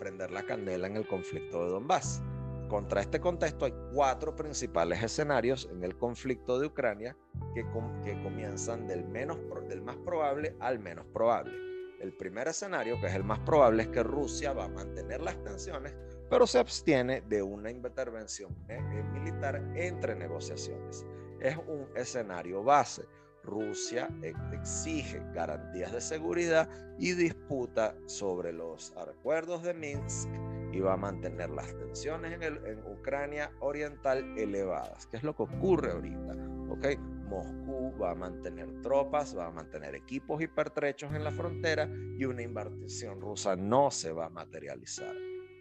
prender 0.00 0.30
la 0.30 0.44
candela 0.44 0.86
en 0.86 0.96
el 0.96 1.06
conflicto 1.06 1.64
de 1.64 1.70
Donbass. 1.70 2.22
Contra 2.68 3.00
este 3.00 3.18
contexto 3.18 3.64
hay 3.64 3.72
cuatro 3.94 4.36
principales 4.36 5.02
escenarios 5.02 5.68
en 5.72 5.82
el 5.84 5.96
conflicto 5.96 6.58
de 6.58 6.66
Ucrania 6.66 7.16
que, 7.54 7.64
que 8.04 8.22
comienzan 8.22 8.86
del, 8.86 9.08
menos, 9.08 9.38
del 9.68 9.80
más 9.80 9.96
probable 9.96 10.54
al 10.60 10.78
menos 10.78 11.06
probable. 11.06 11.52
El 11.98 12.12
primer 12.12 12.46
escenario, 12.46 13.00
que 13.00 13.06
es 13.06 13.14
el 13.14 13.24
más 13.24 13.40
probable, 13.40 13.84
es 13.84 13.88
que 13.88 14.02
Rusia 14.02 14.52
va 14.52 14.66
a 14.66 14.68
mantener 14.68 15.22
las 15.22 15.42
tensiones, 15.42 15.96
pero 16.28 16.46
se 16.46 16.58
abstiene 16.58 17.22
de 17.22 17.42
una 17.42 17.70
intervención 17.70 18.52
eh, 18.68 18.76
eh, 18.78 19.02
militar 19.14 19.56
entre 19.74 20.14
negociaciones. 20.14 21.06
Es 21.40 21.56
un 21.56 21.88
escenario 21.96 22.62
base. 22.62 23.04
Rusia 23.42 24.08
exige 24.52 25.22
garantías 25.32 25.90
de 25.90 26.02
seguridad 26.02 26.68
y 26.98 27.12
disputa 27.12 27.96
sobre 28.06 28.52
los 28.52 28.94
acuerdos 28.94 29.62
de 29.62 29.72
Minsk 29.72 30.28
y 30.72 30.80
va 30.80 30.94
a 30.94 30.96
mantener 30.96 31.50
las 31.50 31.76
tensiones 31.78 32.32
en, 32.32 32.42
el, 32.42 32.64
en 32.66 32.82
Ucrania 32.86 33.50
oriental 33.60 34.38
elevadas, 34.38 35.06
que 35.06 35.16
es 35.16 35.22
lo 35.22 35.34
que 35.34 35.44
ocurre 35.44 35.92
ahorita. 35.92 36.34
¿okay? 36.70 36.96
Moscú 36.96 37.94
va 38.00 38.12
a 38.12 38.14
mantener 38.14 38.80
tropas, 38.82 39.36
va 39.36 39.46
a 39.46 39.50
mantener 39.50 39.94
equipos 39.94 40.40
hipertrechos 40.42 41.12
en 41.14 41.24
la 41.24 41.30
frontera 41.30 41.88
y 42.18 42.24
una 42.24 42.42
inversión 42.42 43.20
rusa 43.20 43.56
no 43.56 43.90
se 43.90 44.12
va 44.12 44.26
a 44.26 44.30
materializar. 44.30 45.14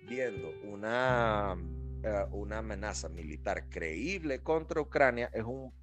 Viendo 0.08 0.50
una, 0.63 1.58
eh, 2.04 2.26
una 2.32 2.60
amenaza 2.60 3.10
militar 3.10 3.67
creíble 3.70 4.39
contra 4.39 4.80
Ucrania, 4.80 5.30
es, 5.34 5.43
un 5.43 5.74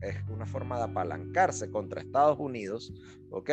es 0.00 0.16
una 0.28 0.46
forma 0.46 0.78
de 0.78 0.84
apalancarse 0.84 1.70
contra 1.70 2.00
Estados 2.00 2.38
Unidos, 2.38 2.92
¿ok? 3.30 3.50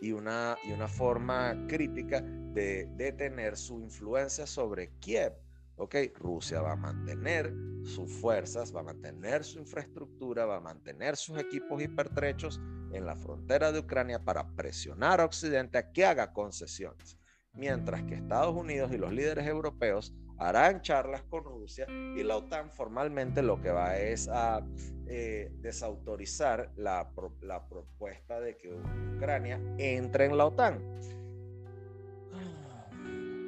Y 0.00 0.12
una, 0.12 0.56
y 0.64 0.72
una 0.72 0.88
forma 0.88 1.66
crítica 1.68 2.20
de 2.20 2.86
detener 2.96 3.56
su 3.56 3.80
influencia 3.80 4.46
sobre 4.46 4.90
Kiev. 5.00 5.34
¿ok? 5.76 5.94
Rusia 6.16 6.60
va 6.60 6.72
a 6.72 6.76
mantener 6.76 7.54
sus 7.84 8.12
fuerzas, 8.12 8.74
va 8.74 8.80
a 8.80 8.84
mantener 8.84 9.44
su 9.44 9.58
infraestructura, 9.58 10.44
va 10.44 10.56
a 10.56 10.60
mantener 10.60 11.16
sus 11.16 11.38
equipos 11.38 11.80
hipertrechos 11.82 12.60
en 12.92 13.06
la 13.06 13.16
frontera 13.16 13.72
de 13.72 13.80
Ucrania 13.80 14.24
para 14.24 14.48
presionar 14.56 15.20
a 15.20 15.24
Occidente 15.24 15.78
a 15.78 15.92
que 15.92 16.04
haga 16.04 16.32
concesiones. 16.32 17.16
Mientras 17.52 18.02
que 18.04 18.14
Estados 18.14 18.54
Unidos 18.54 18.92
y 18.92 18.98
los 18.98 19.12
líderes 19.12 19.46
europeos 19.46 20.12
harán 20.38 20.82
charlas 20.82 21.22
con 21.24 21.44
Rusia 21.44 21.86
y 21.88 22.22
la 22.22 22.36
OTAN 22.36 22.70
formalmente 22.70 23.42
lo 23.42 23.60
que 23.60 23.70
va 23.70 23.96
es 23.98 24.28
a 24.28 24.64
eh, 25.06 25.50
desautorizar 25.60 26.70
la, 26.76 27.10
la 27.42 27.68
propuesta 27.68 28.40
de 28.40 28.56
que 28.56 28.70
Ucrania 29.16 29.60
entre 29.78 30.26
en 30.26 30.38
la 30.38 30.46
OTAN. 30.46 30.80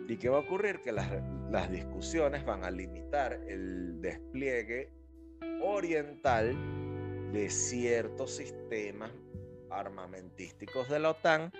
¿Y 0.09 0.17
qué 0.17 0.29
va 0.29 0.39
a 0.39 0.41
ocurrir? 0.41 0.81
Que 0.81 0.91
las, 0.91 1.09
las 1.51 1.71
discusiones 1.71 2.45
van 2.45 2.65
a 2.65 2.71
limitar 2.71 3.33
el 3.47 4.01
despliegue 4.01 4.93
oriental 5.63 6.57
de 7.33 7.49
ciertos 7.49 8.35
sistemas 8.35 9.13
armamentísticos 9.71 10.89
de 10.89 10.99
la 10.99 11.11
OTAN 11.11 11.53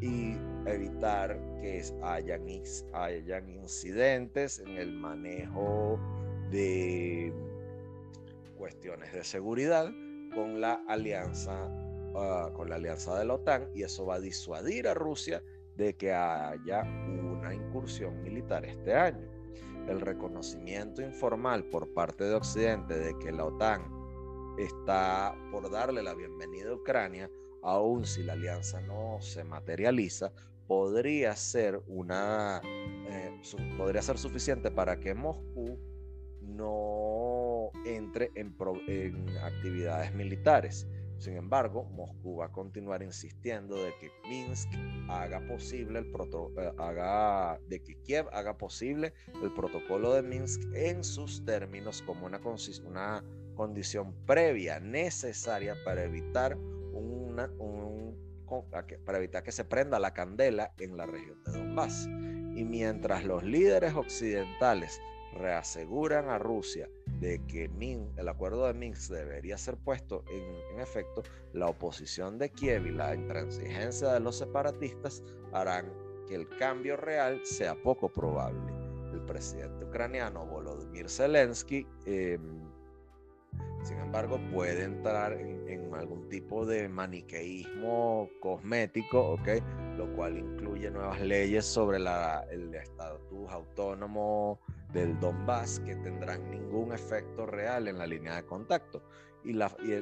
y 0.00 0.36
evitar 0.66 1.38
que 1.60 1.82
hayan, 2.02 2.46
hayan 2.92 3.48
incidentes 3.50 4.58
en 4.60 4.76
el 4.76 4.92
manejo 4.92 5.98
de 6.50 7.32
cuestiones 8.56 9.12
de 9.12 9.24
seguridad 9.24 9.90
con 10.34 10.60
la 10.60 10.82
alianza 10.88 11.66
uh, 12.14 12.52
con 12.52 12.68
la 12.68 12.76
alianza 12.76 13.18
de 13.18 13.24
la 13.24 13.34
OTAN 13.34 13.68
y 13.74 13.82
eso 13.82 14.06
va 14.06 14.16
a 14.16 14.20
disuadir 14.20 14.88
a 14.88 14.94
Rusia 14.94 15.42
de 15.76 15.94
que 15.94 16.12
haya 16.12 16.82
una 16.82 17.54
incursión 17.54 18.22
militar 18.22 18.64
este 18.64 18.94
año. 18.94 19.28
El 19.88 20.00
reconocimiento 20.00 21.02
informal 21.02 21.64
por 21.64 21.92
parte 21.92 22.24
de 22.24 22.34
Occidente 22.34 22.98
de 22.98 23.18
que 23.18 23.30
la 23.30 23.44
OTAN 23.44 23.82
está 24.58 25.36
por 25.50 25.70
darle 25.70 26.02
la 26.02 26.14
bienvenida 26.14 26.70
a 26.70 26.74
Ucrania, 26.74 27.30
aun 27.66 28.06
si 28.06 28.22
la 28.22 28.34
alianza 28.34 28.80
no 28.80 29.18
se 29.20 29.42
materializa, 29.42 30.32
podría 30.68 31.34
ser 31.34 31.82
una 31.88 32.60
eh, 32.64 33.40
podría 33.76 34.02
ser 34.02 34.18
suficiente 34.18 34.70
para 34.70 34.98
que 35.00 35.14
Moscú 35.14 35.76
no 36.42 37.70
entre 37.84 38.30
en, 38.36 38.54
actividades 39.42 40.14
militares. 40.14 40.86
Sin 41.18 41.36
embargo, 41.36 41.84
Moscú 41.84 42.36
va 42.36 42.46
a 42.46 42.52
continuar 42.52 43.02
insistiendo 43.02 43.82
de 43.82 43.92
que 43.98 44.10
Minsk 44.28 44.68
haga 45.08 45.40
posible 45.48 46.00
el 46.00 46.06
eh, 46.06 46.72
haga 46.78 47.58
de 47.68 47.82
que 47.82 47.96
Kiev 48.02 48.28
haga 48.32 48.56
posible 48.58 49.12
el 49.42 49.52
protocolo 49.52 50.12
de 50.12 50.22
Minsk 50.22 50.62
en 50.74 51.02
sus 51.02 51.44
términos 51.44 52.02
como 52.02 52.26
una, 52.26 52.40
una 52.84 53.24
condición 53.56 54.14
previa 54.26 54.78
necesaria 54.78 55.74
para 55.84 56.04
evitar 56.04 56.56
una, 56.96 57.50
un, 57.58 58.16
para 59.04 59.18
evitar 59.18 59.42
que 59.42 59.52
se 59.52 59.64
prenda 59.64 59.98
la 59.98 60.12
candela 60.12 60.72
en 60.78 60.96
la 60.96 61.06
región 61.06 61.42
de 61.44 61.52
Donbass. 61.52 62.06
Y 62.06 62.64
mientras 62.64 63.24
los 63.24 63.42
líderes 63.42 63.94
occidentales 63.94 65.00
reaseguran 65.36 66.28
a 66.28 66.38
Rusia 66.38 66.88
de 67.20 67.44
que 67.46 67.70
el 68.16 68.28
acuerdo 68.28 68.66
de 68.66 68.74
Minsk 68.74 69.10
debería 69.10 69.58
ser 69.58 69.76
puesto 69.76 70.24
en, 70.30 70.80
efecto, 70.80 71.22
la 71.52 71.66
oposición 71.66 72.38
de 72.38 72.50
Kiev 72.50 72.86
y 72.86 72.92
la 72.92 73.14
intransigencia 73.14 74.12
de 74.12 74.20
los 74.20 74.36
separatistas 74.36 75.22
harán 75.52 75.92
que 76.28 76.34
el 76.34 76.48
cambio 76.58 76.96
real 76.96 77.40
sea 77.44 77.74
poco 77.74 78.08
probable. 78.10 78.72
El 79.12 79.22
presidente 79.22 79.84
ucraniano 79.84 80.44
Volodymyr 80.46 81.08
Zelensky, 81.08 81.86
em, 82.04 82.65
sin 83.86 84.00
embargo, 84.00 84.40
puede 84.52 84.82
entrar 84.82 85.32
en, 85.32 85.56
algún 85.94 86.28
tipo 86.28 86.66
de 86.66 86.90
maniqueísmo 86.90 88.28
cosmético, 88.40 89.30
¿ok? 89.30 89.48
Lo 89.96 90.12
cual 90.14 90.36
incluye 90.36 90.90
nuevas 90.90 91.20
leyes 91.22 91.64
sobre 91.64 91.98
la, 91.98 92.44
el 92.50 92.74
estatus 92.74 93.50
autónomo 93.50 94.60
del 94.92 95.18
Donbass 95.20 95.80
que 95.80 95.96
tendrán 95.96 96.50
ningún 96.50 96.92
efecto 96.92 97.46
real 97.46 97.88
en 97.88 97.96
la 97.96 98.06
línea 98.06 98.36
de 98.36 98.44
contacto. 98.44 99.02
Y, 99.42 99.54
la, 99.54 99.74
y, 99.82 99.92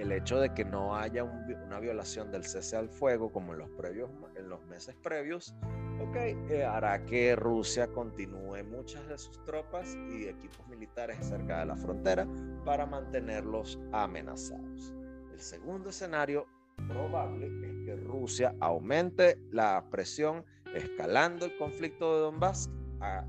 el, 0.00 0.10
hecho 0.10 0.40
de 0.40 0.52
que 0.52 0.64
no 0.64 0.96
haya 0.96 1.22
una 1.22 1.78
violación 1.78 2.32
del 2.32 2.44
cese 2.44 2.76
al 2.76 2.88
fuego 2.88 3.30
como 3.30 3.52
en 3.52 3.60
los, 3.60 3.70
previos, 3.70 4.10
en 4.34 4.48
los 4.48 4.64
meses 4.66 4.96
previos, 4.96 5.54
okay, 6.00 6.36
eh, 6.50 6.64
hará 6.64 7.04
que 7.04 7.36
Rusia 7.36 7.88
continúe 7.88 8.64
muchas 8.64 9.06
de 9.08 9.18
sus 9.18 9.42
tropas 9.44 9.96
y 10.10 10.26
equipos 10.26 10.66
militares 10.68 11.18
cerca 11.26 11.60
de 11.60 11.66
la 11.66 11.76
frontera 11.76 12.26
para 12.64 12.86
mantenerlos 12.86 13.78
amenazados. 13.92 14.94
El 15.32 15.40
segundo 15.40 15.90
escenario 15.90 16.46
probable 16.88 17.46
es 17.46 17.84
que 17.84 17.96
Rusia 17.96 18.54
aumente 18.60 19.38
la 19.50 19.84
presión 19.90 20.44
escalando 20.74 21.46
el 21.46 21.56
conflicto 21.56 22.14
de 22.14 22.20
Donbass 22.22 22.70
a 23.00 23.26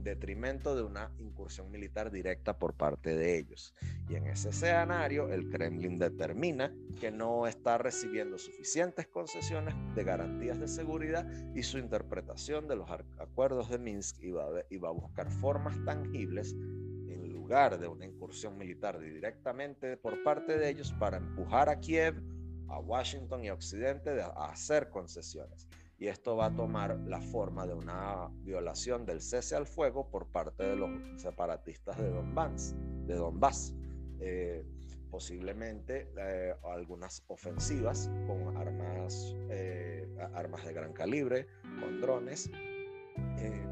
en 0.00 0.04
detrimento 0.04 0.74
de 0.74 0.82
una 0.82 1.10
incursión 1.18 1.70
militar 1.70 2.10
directa 2.10 2.58
por 2.58 2.74
parte 2.74 3.14
de 3.16 3.38
ellos. 3.38 3.74
Y 4.08 4.14
en 4.14 4.26
ese 4.26 4.48
escenario, 4.48 5.28
el 5.28 5.50
Kremlin 5.50 5.98
determina 5.98 6.74
que 6.98 7.10
no 7.10 7.46
está 7.46 7.76
recibiendo 7.78 8.38
suficientes 8.38 9.06
concesiones 9.06 9.74
de 9.94 10.04
garantías 10.04 10.58
de 10.58 10.68
seguridad 10.68 11.26
y 11.54 11.62
su 11.62 11.78
interpretación 11.78 12.66
de 12.66 12.76
los 12.76 12.90
acuerdos 13.18 13.68
de 13.68 13.78
Minsk 13.78 14.22
iba 14.22 14.44
a, 14.44 14.64
iba 14.70 14.88
a 14.88 14.92
buscar 14.92 15.30
formas 15.30 15.76
tangibles 15.84 16.54
en 16.54 17.32
lugar 17.32 17.78
de 17.78 17.86
una 17.86 18.06
incursión 18.06 18.56
militar 18.56 18.98
directamente 18.98 19.96
por 19.96 20.22
parte 20.22 20.58
de 20.58 20.70
ellos 20.70 20.94
para 20.98 21.18
empujar 21.18 21.68
a 21.68 21.78
Kiev, 21.78 22.22
a 22.68 22.78
Washington 22.78 23.44
y 23.44 23.48
a 23.48 23.54
Occidente 23.54 24.22
a 24.22 24.28
hacer 24.46 24.88
concesiones 24.88 25.68
y 26.00 26.08
esto 26.08 26.34
va 26.34 26.46
a 26.46 26.56
tomar 26.56 26.98
la 27.06 27.20
forma 27.20 27.66
de 27.66 27.74
una 27.74 28.30
violación 28.42 29.04
del 29.04 29.20
cese 29.20 29.54
al 29.54 29.66
fuego 29.66 30.08
por 30.08 30.26
parte 30.28 30.64
de 30.64 30.74
los 30.74 30.90
separatistas 31.20 31.98
de 31.98 32.08
Donbass, 32.08 32.74
de 33.06 33.14
Donbass. 33.14 33.74
Eh, 34.18 34.64
posiblemente 35.10 36.10
eh, 36.16 36.54
algunas 36.64 37.22
ofensivas 37.26 38.10
con 38.26 38.56
armas, 38.56 39.34
eh, 39.50 40.08
armas 40.34 40.64
de 40.64 40.72
gran 40.72 40.92
calibre, 40.94 41.48
con 41.80 42.00
drones, 42.00 42.50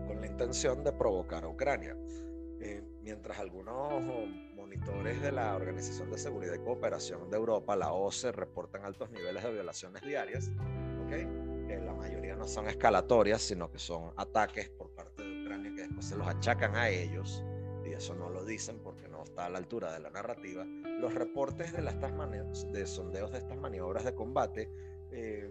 con 0.07 0.21
la 0.21 0.27
intención 0.27 0.85
de 0.85 0.93
provocar 0.93 1.45
a 1.45 1.49
Ucrania. 1.49 1.97
mientras 3.03 3.39
algunos 3.39 4.03
monitores 4.55 5.23
de 5.23 5.33
la 5.33 5.55
Organización 5.55 6.11
de 6.11 6.19
Seguridad 6.19 6.55
y 6.55 6.59
Cooperación 6.59 7.31
de 7.31 7.37
Europa, 7.37 7.77
la 7.77 7.93
OCE, 7.93 8.33
reportan 8.33 8.85
altos 8.85 9.11
niveles 9.11 9.45
de 9.45 9.53
violaciones 9.53 10.03
diarias, 10.03 10.51
¿okay? 11.05 11.27
La 11.77 11.93
mayoría 11.93 12.35
no 12.35 12.47
son 12.47 12.69
escalatorias, 12.69 13.43
sino 13.43 13.71
que 13.71 13.79
son 13.79 14.13
ataques 14.17 14.69
por 14.71 14.91
parte 14.91 15.23
de 15.23 15.43
Ucrania 15.43 15.73
que 15.75 15.83
después 15.83 16.07
se 16.07 16.17
los 16.17 16.27
achacan 16.27 16.75
a 16.77 16.89
ellos, 16.89 17.43
y 17.85 17.93
eso 17.93 18.15
no 18.15 18.31
lo 18.31 18.45
dicen 18.45 18.79
porque 18.83 19.09
no 19.09 19.25
está 19.25 19.47
a 19.47 19.49
la 19.51 19.59
altura 19.59 19.93
de 19.93 20.01
la 20.01 20.11
narrativa, 20.11 20.65
los 20.65 21.15
reportes 21.15 21.73
de, 21.73 21.83
las 21.83 21.97
de 22.01 22.87
sondeos 22.87 23.33
de 23.33 23.39
estas 23.39 23.59
maniobras 23.59 24.05
de 24.05 24.15
combate, 24.15 24.71
eh, 25.11 25.51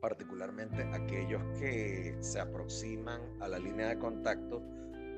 particularmente 0.00 0.82
aquellos 0.92 1.42
que 1.58 2.16
se 2.20 2.40
aproximan 2.40 3.20
a 3.40 3.48
la 3.48 3.58
línea 3.58 3.88
de 3.88 3.98
contacto 3.98 4.62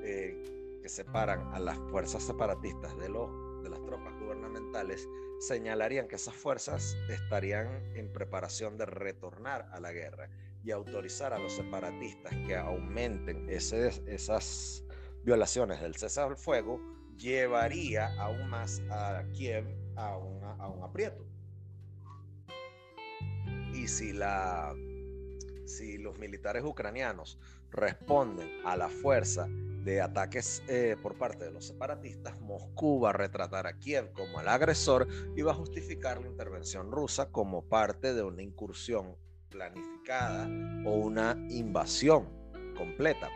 eh, 0.03 0.79
que 0.81 0.89
separan 0.89 1.53
a 1.53 1.59
las 1.59 1.77
fuerzas 1.89 2.23
separatistas 2.23 2.97
de, 2.97 3.09
los, 3.09 3.29
de 3.61 3.69
las 3.69 3.83
tropas 3.85 4.17
gubernamentales, 4.19 5.07
señalarían 5.39 6.07
que 6.07 6.15
esas 6.15 6.35
fuerzas 6.35 6.97
estarían 7.09 7.67
en 7.95 8.11
preparación 8.11 8.77
de 8.77 8.85
retornar 8.85 9.69
a 9.71 9.79
la 9.79 9.91
guerra 9.91 10.29
y 10.63 10.71
autorizar 10.71 11.33
a 11.33 11.39
los 11.39 11.53
separatistas 11.53 12.33
que 12.45 12.55
aumenten 12.55 13.49
esas 13.49 14.83
violaciones 15.23 15.81
del 15.81 15.95
cese 15.95 16.21
al 16.21 16.35
fuego 16.35 16.79
llevaría 17.17 18.13
aún 18.19 18.49
más 18.49 18.81
a 18.89 19.23
Kiev 19.33 19.65
a, 19.95 20.13
a 20.13 20.67
un 20.67 20.83
aprieto. 20.83 21.25
Y 23.73 23.87
si, 23.87 24.13
la, 24.13 24.73
si 25.65 25.97
los 25.97 26.17
militares 26.17 26.63
ucranianos 26.63 27.37
responden 27.71 28.49
a 28.65 28.75
la 28.75 28.89
fuerza 28.89 29.47
de 29.83 30.01
ataques 30.01 30.61
eh, 30.67 30.97
por 31.01 31.17
parte 31.17 31.45
de 31.45 31.51
los 31.51 31.65
separatistas, 31.65 32.39
Moscú 32.41 32.99
va 33.01 33.11
a 33.11 33.13
retratar 33.13 33.65
a 33.65 33.77
Kiev 33.77 34.11
como 34.13 34.41
el 34.41 34.47
agresor 34.47 35.07
y 35.35 35.41
va 35.41 35.53
a 35.53 35.55
justificar 35.55 36.21
la 36.21 36.27
intervención 36.27 36.91
rusa 36.91 37.31
como 37.31 37.63
parte 37.63 38.13
de 38.13 38.23
una 38.23 38.41
incursión 38.41 39.15
planificada 39.49 40.47
o 40.85 40.93
una 40.93 41.35
invasión 41.49 42.29
completa. 42.77 43.29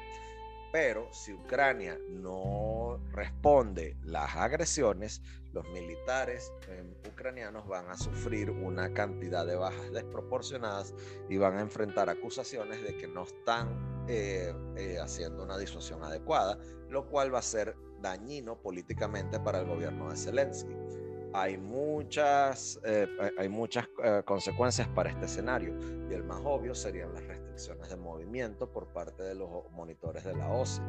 Pero 0.72 1.08
si 1.14 1.34
Ucrania 1.34 2.00
no 2.10 3.00
responde 3.12 3.96
las 4.04 4.36
agresiones, 4.36 5.22
los 5.54 5.68
militares 5.70 6.52
em, 6.68 6.96
ucranianos 7.08 7.68
van 7.68 7.90
a 7.90 7.98
sufrir 7.98 8.50
una 8.50 8.92
cantidad 8.92 9.46
de 9.46 9.56
bajas 9.56 9.92
desproporcionadas 9.92 10.96
y 11.30 11.38
van 11.38 11.58
a 11.58 11.62
enfrentar 11.62 12.10
acusaciones 12.10 12.82
de 12.82 12.98
que 12.98 13.08
no 13.08 13.24
están 13.24 13.93
eh, 14.08 14.54
eh, 14.76 14.98
haciendo 15.00 15.44
una 15.44 15.58
disuasión 15.58 16.04
adecuada, 16.04 16.58
lo 16.90 17.08
cual 17.08 17.34
va 17.34 17.40
a 17.40 17.44
ser 17.44 17.76
dañino 18.02 18.62
políticamente 18.62 19.40
para 19.40 19.60
el 19.60 19.68
gobierno 19.68 20.10
de 20.10 20.18
Zelensky 20.18 20.76
hay 21.34 21.58
muchas, 21.58 22.80
eh, 22.86 23.08
hay 23.38 23.50
muchas 23.50 23.90
eh, 24.04 24.22
consecuencias 24.24 24.88
para 24.90 25.10
este 25.10 25.26
escenario 25.26 25.76
y 26.10 26.14
el 26.14 26.24
más 26.24 26.40
obvio 26.44 26.76
serían 26.76 27.12
las 27.14 27.26
restricciones 27.26 27.90
de 27.90 27.96
movimiento 27.98 28.72
por 28.72 28.88
parte 28.94 29.24
de 29.24 29.34
los 29.34 29.50
monitores 29.72 30.24
de 30.24 30.36
la 30.36 30.48
OCE. 30.50 30.82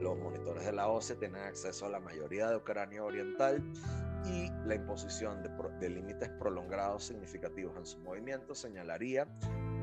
Los 0.00 0.16
monitores 0.18 0.64
de 0.64 0.72
la 0.72 0.88
OCE 0.88 1.16
tienen 1.16 1.42
acceso 1.42 1.86
a 1.86 1.88
la 1.88 1.98
mayoría 1.98 2.48
de 2.48 2.56
Ucrania 2.56 3.02
Oriental 3.02 3.60
y 4.26 4.48
la 4.64 4.76
imposición 4.76 5.42
de, 5.42 5.90
límites 5.90 6.28
prolongados 6.38 7.04
significativos 7.04 7.76
en 7.76 7.86
su 7.86 7.98
movimiento 7.98 8.54
señalaría 8.54 9.26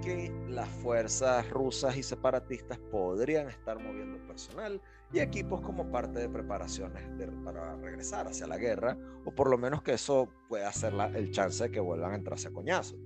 que 0.04 0.32
las 0.50 0.68
fuerzas 0.68 1.50
rusas 1.50 1.96
y 1.96 2.04
separatistas 2.04 2.78
podrían 2.92 3.48
estar 3.50 3.80
moviendo 3.80 4.26
personal 4.28 4.82
y 5.14 5.20
equipos 5.20 5.62
como 5.62 5.90
parte 5.92 6.20
de 6.20 6.30
preparaciones 6.30 7.04
para 7.44 7.76
regresar 7.78 8.28
hacia 8.28 8.48
la 8.48 8.58
guerra, 8.58 8.98
o 9.26 9.32
por 9.34 9.50
lo 9.50 9.58
menos 9.58 9.82
que 9.82 9.94
eso 9.94 10.28
pueda 10.50 10.72
ser 10.74 10.94
el 11.16 11.32
chance 11.32 11.64
de 11.64 11.72
que 11.72 11.80
vuelvan 11.80 12.12
a 12.12 12.16
entrarse 12.16 12.50
a 12.50 12.52
coñazos. 12.52 12.98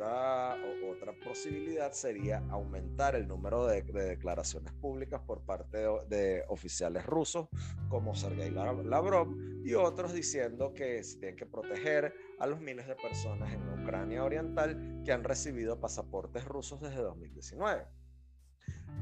Otra, 0.00 0.56
otra 0.90 1.12
posibilidad 1.12 1.92
sería 1.92 2.42
aumentar 2.48 3.14
el 3.16 3.28
número 3.28 3.66
de, 3.66 3.82
declaraciones 3.82 4.72
públicas 4.72 5.20
por 5.26 5.42
parte 5.42 5.76
de, 6.08 6.42
oficiales 6.48 7.04
rusos 7.04 7.48
como 7.90 8.14
Sergei 8.14 8.50
Lavrov 8.50 9.28
y 9.62 9.74
otros 9.74 10.14
diciendo 10.14 10.72
que 10.72 11.04
se 11.04 11.18
tienen 11.18 11.36
que 11.36 11.44
proteger 11.44 12.14
a 12.38 12.46
los 12.46 12.62
miles 12.62 12.86
de 12.86 12.96
personas 12.96 13.52
en 13.52 13.82
Ucrania 13.82 14.24
Oriental 14.24 15.02
que 15.04 15.12
han 15.12 15.22
recibido 15.22 15.78
pasaportes 15.78 16.46
rusos 16.46 16.80
desde 16.80 17.02
2019. 17.02 17.84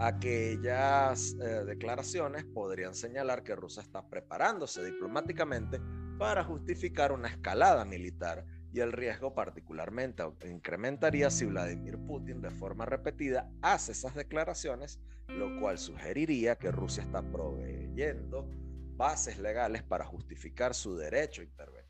Aquellas 0.01 1.37
eh, 1.41 1.65
declaraciones 1.65 2.45
podrían 2.45 2.95
señalar 2.95 3.45
que 3.45 3.55
Rusia 3.55 3.83
está 3.83 4.09
preparándose 4.09 4.85
diplomáticamente 4.85 5.81
para 6.19 6.43
justificar 6.43 7.13
una 7.13 7.29
escalada 7.29 7.85
militar 7.85 8.45
y 8.73 8.81
el 8.81 8.93
riesgo 8.93 9.35
particularmente 9.35 10.23
incrementaría 10.47 11.31
si 11.31 11.47
Vladimir 11.47 11.99
Putin 11.99 12.41
de 12.41 12.51
forma 12.51 12.85
repetida 12.85 13.51
hace 13.63 13.93
esas 13.93 14.15
declaraciones, 14.15 15.01
lo 15.29 15.59
cual 15.61 15.79
sugeriría 15.79 16.57
que 16.57 16.71
Rusia 16.71 17.03
está 17.03 17.23
proveyendo 17.23 18.49
bases 18.97 19.39
legales 19.39 19.83
para 19.83 20.05
justificar 20.05 20.75
su 20.75 20.97
derecho 20.97 21.41
a 21.41 21.45
intervenir. 21.45 21.89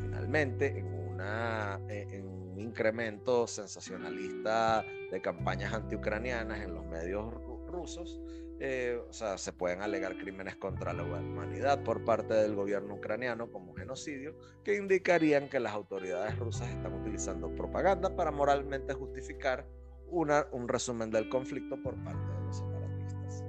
Finalmente, 0.00 0.78
en, 0.78 0.86
una, 0.86 1.80
en 1.88 2.26
un 2.26 2.60
incremento 2.60 3.46
sensacionalista 3.46 4.84
de 5.10 5.20
campañas 5.20 5.72
antiucranianas 5.72 6.60
en 6.60 6.74
los 6.74 6.84
medios 6.86 7.32
rusos, 7.66 8.20
eh, 8.64 9.02
o 9.08 9.12
sea, 9.12 9.38
se 9.38 9.52
pueden 9.52 9.82
alegar 9.82 10.16
crímenes 10.16 10.54
contra 10.54 10.92
la 10.92 11.02
humanidad 11.02 11.82
por 11.82 12.04
parte 12.04 12.32
del 12.34 12.54
gobierno 12.54 12.94
ucraniano 12.94 13.50
como 13.50 13.74
genocidio, 13.74 14.36
que 14.62 14.76
indicarían 14.76 15.48
que 15.48 15.58
las 15.58 15.72
autoridades 15.72 16.38
rusas 16.38 16.68
están 16.68 16.94
utilizando 16.94 17.52
propaganda 17.56 18.14
para 18.14 18.30
moralmente 18.30 18.94
justificar 18.94 19.66
una, 20.06 20.46
un 20.52 20.68
resumen 20.68 21.10
del 21.10 21.28
conflicto 21.28 21.76
por 21.82 21.96
parte 22.04 22.24
de 22.24 22.40
los 22.40 22.56
separatistas. 22.56 23.44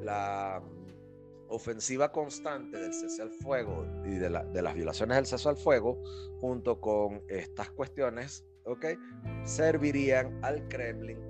La 0.00 0.60
mm, 0.60 1.50
ofensiva 1.50 2.10
constante 2.10 2.78
del 2.78 2.92
cese 2.92 3.22
al 3.22 3.30
fuego 3.30 3.86
y 4.04 4.18
de, 4.18 4.28
de 4.28 4.62
las 4.62 4.74
violaciones 4.74 5.18
del 5.18 5.26
cese 5.26 5.48
al 5.48 5.56
fuego, 5.56 6.02
junto 6.40 6.80
con 6.80 7.22
estas 7.28 7.70
cuestiones, 7.70 8.44
¿okay? 8.64 8.98
servirían 9.44 10.36
al 10.42 10.66
Kremlin 10.66 11.27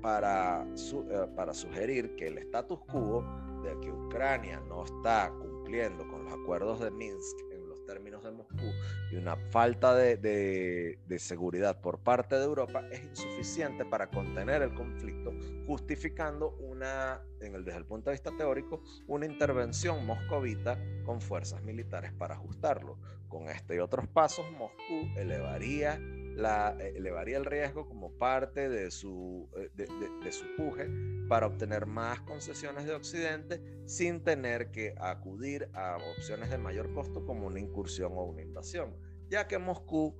para, 0.00 0.64
eh, 0.64 1.26
para 1.36 1.54
sugerir 1.54 2.14
que 2.16 2.28
el 2.28 2.38
status 2.38 2.80
quo 2.90 3.24
de 3.62 3.78
que 3.80 3.90
Ucrania 3.90 4.60
no 4.68 4.84
está 4.84 5.32
cumpliendo 5.38 6.06
con 6.08 6.24
los 6.24 6.32
acuerdos 6.32 6.80
de 6.80 6.90
Minsk 6.90 7.38
en 7.52 7.68
los 7.68 7.84
términos 7.84 8.22
de 8.24 8.30
Moscú 8.30 8.72
y 9.10 9.16
una 9.16 9.36
falta 9.50 9.94
de, 9.94 10.16
de, 10.16 11.18
seguridad 11.18 11.80
por 11.80 11.98
parte 11.98 12.36
de 12.36 12.44
Europa 12.44 12.82
es 12.90 13.04
insuficiente 13.04 13.84
para 13.84 14.08
contener 14.08 14.62
el 14.62 14.74
conflicto, 14.74 15.32
justificando 15.66 16.56
una, 16.60 17.20
en 17.40 17.54
el, 17.54 17.64
desde 17.64 17.78
el 17.78 17.84
punto 17.84 18.10
de 18.10 18.14
vista 18.14 18.30
teórico, 18.36 18.82
una 19.06 19.26
intervención 19.26 20.06
moscovita 20.06 20.78
con 21.04 21.20
fuerzas 21.20 21.62
militares 21.62 22.12
para 22.12 22.34
ajustarlo. 22.34 22.98
Con 23.28 23.48
este 23.48 23.76
y 23.76 23.78
otros 23.78 24.08
pasos, 24.08 24.44
Moscú 24.52 25.08
elevaría 25.16 26.00
la, 26.40 26.76
eh, 26.80 26.94
elevaría 26.96 27.36
el 27.36 27.44
riesgo 27.44 27.86
como 27.86 28.12
parte 28.12 28.68
de 28.68 28.90
su, 28.90 29.48
eh, 29.56 29.70
de, 29.74 30.32
su 30.32 30.44
puje 30.56 30.88
para 31.28 31.46
obtener 31.46 31.86
más 31.86 32.20
concesiones 32.22 32.86
de 32.86 32.94
Occidente 32.94 33.62
sin 33.86 34.22
tener 34.24 34.70
que 34.70 34.94
acudir 34.98 35.68
a 35.74 35.96
opciones 36.16 36.50
de 36.50 36.58
mayor 36.58 36.92
costo 36.92 37.24
como 37.24 37.46
una 37.46 37.60
incursión 37.60 38.12
o 38.16 38.24
una 38.24 38.42
invasión, 38.42 38.96
ya 39.28 39.46
que 39.46 39.58
Moscú 39.58 40.14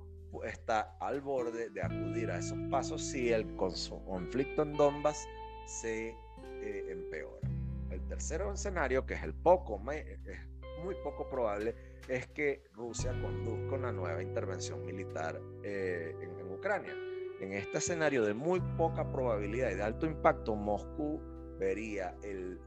está 0.45 0.95
al 0.99 1.21
borde 1.21 1.69
de 1.69 1.81
acudir 1.81 2.31
a 2.31 2.37
esos 2.37 2.57
pasos 2.69 3.01
si 3.01 3.31
el 3.33 3.55
conflicto 3.55 4.61
en 4.61 4.73
Donbass 4.73 5.27
se 5.65 6.09
eh, 6.09 6.85
empeora. 6.89 7.49
El 7.89 8.07
tercer 8.07 8.41
escenario, 8.53 9.05
que 9.05 9.15
es 9.15 9.23
el 9.23 9.33
poco, 9.33 9.81
es 9.91 10.39
muy 10.85 10.95
poco 11.03 11.29
probable, 11.29 11.75
es 12.11 12.27
que 12.27 12.61
Rusia 12.73 13.13
conduzca 13.21 13.75
una 13.75 13.93
nueva 13.93 14.21
intervención 14.21 14.85
militar 14.85 15.41
eh, 15.63 16.13
en, 16.19 16.51
Ucrania. 16.51 16.93
En 17.39 17.53
este 17.53 17.77
escenario 17.77 18.23
de 18.23 18.33
muy 18.33 18.59
poca 18.77 19.09
probabilidad 19.09 19.71
y 19.71 19.75
de 19.75 19.81
alto 19.81 20.05
impacto, 20.05 20.53
Moscú 20.53 21.19
vería 21.57 22.15
el, 22.21 22.59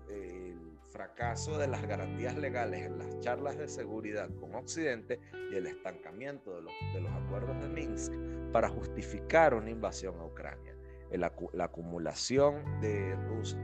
fracaso 0.91 1.59
de 1.59 1.67
las 1.67 1.85
garantías 1.89 2.37
legales 2.37 2.83
en 2.83 2.99
las 2.99 3.19
charlas 3.19 3.59
de 3.59 3.67
seguridad 3.67 4.31
con 4.39 4.55
Occidente 4.55 5.19
y 5.51 5.57
el 5.57 5.67
estancamiento 5.67 6.55
de 6.55 6.63
los, 6.63 6.73
de 6.95 7.01
los 7.01 7.11
acuerdos 7.11 7.61
de 7.61 7.69
Minsk 7.69 8.13
para 8.53 8.69
justificar 8.69 9.55
una 9.55 9.71
invasión 9.71 10.15
a 10.21 10.25
Ucrania. 10.25 10.77
la, 11.11 11.33
acumulación 11.65 12.81
de, 12.81 13.17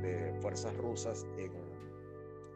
de 0.03 0.35
fuerzas 0.41 0.77
rusas 0.77 1.25
en 1.39 1.53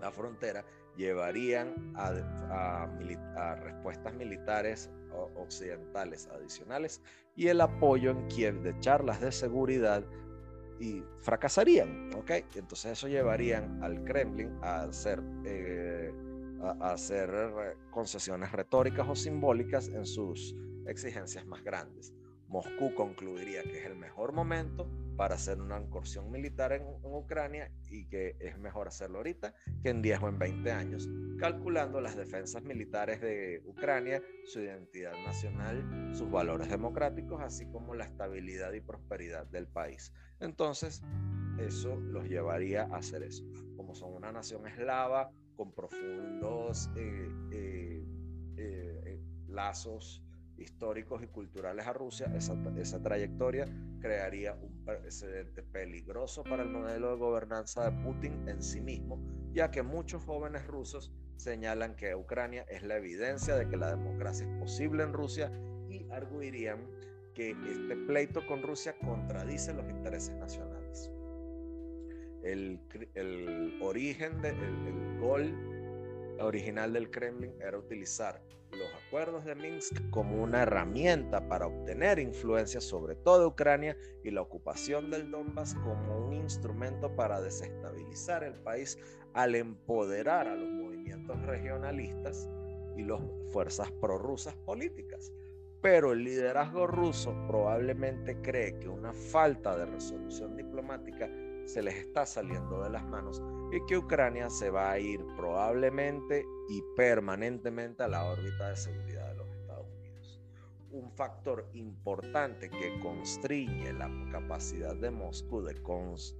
la 0.00 0.10
frontera 0.10 0.64
llevarían 0.96 1.74
a, 1.96 3.56
respuestas 3.56 4.14
militares 4.14 4.90
occidentales 5.36 6.28
adicionales 6.28 7.00
y 7.36 7.48
el 7.48 7.60
apoyo 7.60 8.10
en 8.10 8.26
Kiev 8.28 8.62
de 8.62 8.78
charlas 8.80 9.20
de 9.20 9.32
seguridad 9.32 10.04
y 10.80 11.02
fracasarían, 11.20 12.10
¿ok? 12.16 12.30
Entonces 12.54 12.92
eso 12.92 13.08
llevarían 13.08 13.82
al 13.82 14.02
Kremlin 14.04 14.58
a 14.62 14.82
hacer, 14.82 15.22
eh, 15.44 16.12
a 16.62 16.92
hacer 16.92 17.30
concesiones 17.90 18.50
retóricas 18.52 19.08
o 19.08 19.14
simbólicas 19.14 19.88
en 19.88 20.04
sus 20.04 20.54
exigencias 20.86 21.46
más 21.46 21.62
grandes. 21.62 22.12
Moscú 22.54 22.94
concluiría 22.94 23.64
que 23.64 23.80
es 23.80 23.86
el 23.86 23.96
mejor 23.96 24.32
momento 24.32 24.88
para 25.16 25.34
hacer 25.34 25.60
una 25.60 25.80
incursión 25.80 26.30
militar 26.30 26.70
en, 26.72 26.84
Ucrania 27.02 27.72
y 27.90 28.06
que 28.06 28.36
es 28.38 28.56
mejor 28.58 28.86
hacerlo 28.86 29.18
ahorita 29.18 29.56
que 29.82 29.88
en 29.90 30.02
10 30.02 30.22
o 30.22 30.28
en 30.28 30.38
20 30.38 30.70
años, 30.70 31.08
calculando 31.40 32.00
las 32.00 32.16
defensas 32.16 32.62
militares 32.62 33.20
de 33.20 33.60
Ucrania, 33.66 34.22
su 34.44 34.60
identidad 34.60 35.14
nacional, 35.26 36.14
sus 36.14 36.30
valores 36.30 36.68
democráticos, 36.68 37.40
así 37.42 37.66
como 37.66 37.92
la 37.92 38.04
estabilidad 38.04 38.72
y 38.72 38.80
prosperidad 38.80 39.46
del 39.46 39.66
país. 39.66 40.12
Entonces, 40.38 41.02
eso 41.58 41.96
los 41.96 42.28
llevaría 42.28 42.84
a 42.84 42.98
hacer 42.98 43.24
eso. 43.24 43.44
Como 43.76 43.96
son 43.96 44.14
una 44.14 44.30
nación 44.30 44.64
eslava 44.68 45.28
con 45.56 45.72
profundos 45.72 46.88
eh, 46.94 47.28
eh, 47.50 48.04
eh, 48.58 49.20
lazos 49.48 50.23
históricos 50.58 51.22
y 51.22 51.26
culturales 51.26 51.86
a 51.86 51.92
Rusia, 51.92 52.32
esa, 52.36 52.54
esa, 52.76 53.02
trayectoria 53.02 53.66
crearía 54.00 54.54
un 54.54 54.84
precedente 54.84 55.62
peligroso 55.62 56.44
para 56.44 56.62
el 56.62 56.70
modelo 56.70 57.10
de 57.10 57.16
gobernanza 57.16 57.90
de 57.90 58.02
Putin 58.02 58.48
en 58.48 58.62
sí 58.62 58.80
mismo, 58.80 59.20
ya 59.52 59.70
que 59.70 59.82
muchos 59.82 60.24
jóvenes 60.24 60.66
rusos 60.66 61.12
señalan 61.36 61.96
que 61.96 62.14
Ucrania 62.14 62.64
es 62.70 62.82
la 62.82 62.96
evidencia 62.96 63.56
de 63.56 63.68
que 63.68 63.76
la 63.76 63.90
democracia 63.90 64.46
es 64.46 64.58
posible 64.60 65.02
en 65.02 65.12
Rusia 65.12 65.50
y 65.88 66.06
arguirían 66.10 66.86
que 67.34 67.50
este 67.50 67.96
pleito 68.06 68.46
con 68.46 68.62
Rusia 68.62 68.96
contradice 68.98 69.74
los 69.74 69.88
intereses 69.90 70.34
nacionales. 70.36 71.10
El, 72.44 72.78
el 73.14 73.78
origen 73.82 74.40
del 74.40 74.56
de, 74.58 75.18
gol 75.18 75.73
original 76.40 76.92
del 76.92 77.10
Kremlin 77.10 77.54
era 77.60 77.78
utilizar 77.78 78.42
los 78.72 78.88
acuerdos 79.06 79.44
de 79.44 79.54
Minsk 79.54 80.10
como 80.10 80.42
una 80.42 80.62
herramienta 80.62 81.48
para 81.48 81.66
obtener 81.66 82.18
influencia 82.18 82.80
sobre 82.80 83.14
toda 83.14 83.46
Ucrania 83.46 83.96
y 84.24 84.30
la 84.30 84.42
ocupación 84.42 85.10
del 85.10 85.30
Donbass 85.30 85.74
como 85.76 86.26
un 86.26 86.32
instrumento 86.32 87.14
para 87.14 87.40
desestabilizar 87.40 88.42
el 88.42 88.54
país 88.54 88.98
al 89.32 89.54
empoderar 89.54 90.48
a 90.48 90.56
los 90.56 90.68
movimientos 90.70 91.40
regionalistas 91.42 92.48
y 92.96 93.02
las 93.02 93.20
fuerzas 93.52 93.90
prorrusas 93.92 94.54
políticas. 94.56 95.32
Pero 95.80 96.12
el 96.12 96.24
liderazgo 96.24 96.86
ruso 96.86 97.36
probablemente 97.46 98.40
cree 98.40 98.78
que 98.78 98.88
una 98.88 99.12
falta 99.12 99.76
de 99.76 99.86
resolución 99.86 100.56
diplomática 100.56 101.28
se 101.66 101.82
les 101.82 101.96
está 101.96 102.26
saliendo 102.26 102.82
de 102.82 102.90
las 102.90 103.04
manos 103.04 103.42
y 103.72 103.84
que 103.86 103.98
Ucrania 103.98 104.50
se 104.50 104.70
va 104.70 104.92
a 104.92 104.98
ir 104.98 105.24
probablemente 105.36 106.46
y 106.68 106.82
permanentemente 106.96 108.02
a 108.02 108.08
la 108.08 108.24
órbita 108.24 108.68
de 108.68 108.76
seguridad 108.76 109.30
de 109.30 109.36
los 109.36 109.48
Estados 109.50 109.86
Unidos. 109.98 110.40
Un 110.90 111.10
factor 111.12 111.68
importante 111.74 112.70
que 112.70 113.00
constriñe 113.00 113.92
la 113.92 114.10
capacidad 114.30 114.94
de 114.94 115.10
Moscú 115.10 115.62
de, 115.62 115.74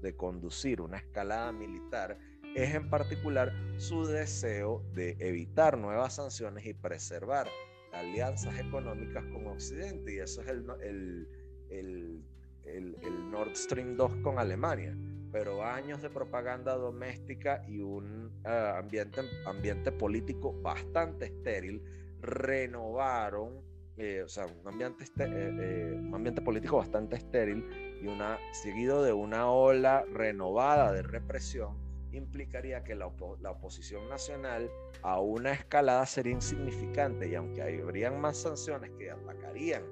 de 0.01 0.17
conducir 0.17 0.81
una 0.81 0.99
escalada 0.99 1.51
militar 1.51 2.19
es 2.55 2.73
en 2.73 2.89
particular 2.89 3.53
su 3.79 4.07
deseo 4.07 4.85
de 4.95 5.17
evitar 5.19 5.77
nuevas 5.77 6.15
sanciones 6.15 6.65
y 6.67 6.75
preservar 6.75 7.49
alianzas 7.93 8.59
económicas 8.61 9.25
con 9.33 9.49
Occidente. 9.49 10.15
Y 10.15 10.19
eso 10.19 10.41
es 10.43 10.49
el, 10.49 10.65
el, 10.81 12.25
el, 12.65 12.97
el 13.03 13.31
Nord 13.31 13.57
Stream 13.57 13.97
2 13.97 14.17
con 14.23 14.39
Alemania 14.39 14.97
pero 15.35 15.65
años 15.65 16.01
de 16.01 16.11
propaganda 16.11 16.77
doméstica 16.77 17.65
y 17.67 17.81
un 17.81 18.31
eh, 18.47 18.73
ambiente, 18.77 19.21
ambiente 19.47 19.91
político 19.91 20.53
bastante 20.63 21.25
estéril 21.25 21.83
renovaron, 22.21 23.61
eh, 23.97 24.23
o 24.23 24.29
sea, 24.29 24.47
un 24.47 24.69
ambiente, 24.69 25.05
eh, 25.19 25.93
un 25.99 26.15
ambiente 26.15 26.41
político 26.41 26.77
bastante 26.77 27.17
estéril 27.17 27.99
y 28.01 28.07
una, 28.07 28.39
seguido 28.53 29.03
de 29.03 29.13
una 29.13 29.51
ola 29.51 30.05
renovada 30.13 30.93
de 30.93 31.03
represión, 31.03 31.79
implicaría 32.13 32.85
que 32.85 32.95
la, 32.95 33.11
la, 33.41 33.51
oposición 33.51 34.09
nacional 34.09 34.71
a 35.03 35.19
una 35.19 35.51
escalada 35.53 36.07
sería 36.07 36.33
insignificante 36.33 37.29
y 37.29 37.35
aunque 37.35 37.61
habrían 37.61 38.21
más 38.21 38.37
sanciones 38.37 38.93
que 38.93 39.11
atacarían 39.11 39.83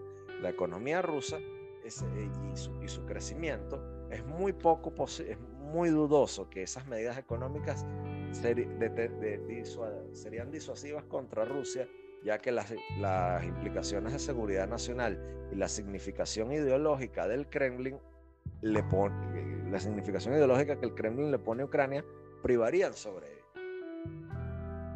la 0.40 0.50
economía 0.50 1.02
rusa 1.02 1.38
y, 1.84 1.90
su, 1.90 2.06
y 2.80 2.86
su 2.86 3.04
crecimiento, 3.06 3.91
es 4.12 4.24
muy 4.24 4.52
poco 4.52 4.92
es 5.04 5.38
muy 5.72 5.88
dudoso 5.88 6.48
que 6.50 6.62
esas 6.62 6.86
medidas 6.86 7.16
económicas 7.18 7.84
serían 10.12 10.50
disuasivas 10.50 11.04
contra 11.04 11.44
Rusia, 11.44 11.88
ya 12.22 12.38
que 12.38 12.52
las, 12.52 12.72
implicaciones 13.44 14.12
de 14.12 14.18
seguridad 14.18 14.68
nacional 14.68 15.48
y 15.50 15.56
la 15.56 15.68
significación 15.68 16.52
ideológica 16.52 17.26
del 17.26 17.48
Kremlin 17.48 17.98
le 18.60 18.82
pone, 18.84 19.70
la 19.70 19.80
significación 19.80 20.34
ideológica 20.34 20.78
que 20.78 20.86
el 20.86 20.94
Kremlin 20.94 21.30
le 21.30 21.38
pone 21.38 21.62
a 21.62 21.66
Ucrania 21.66 22.04
privarían 22.42 22.92
sobre 22.92 23.28
él. 23.32 23.38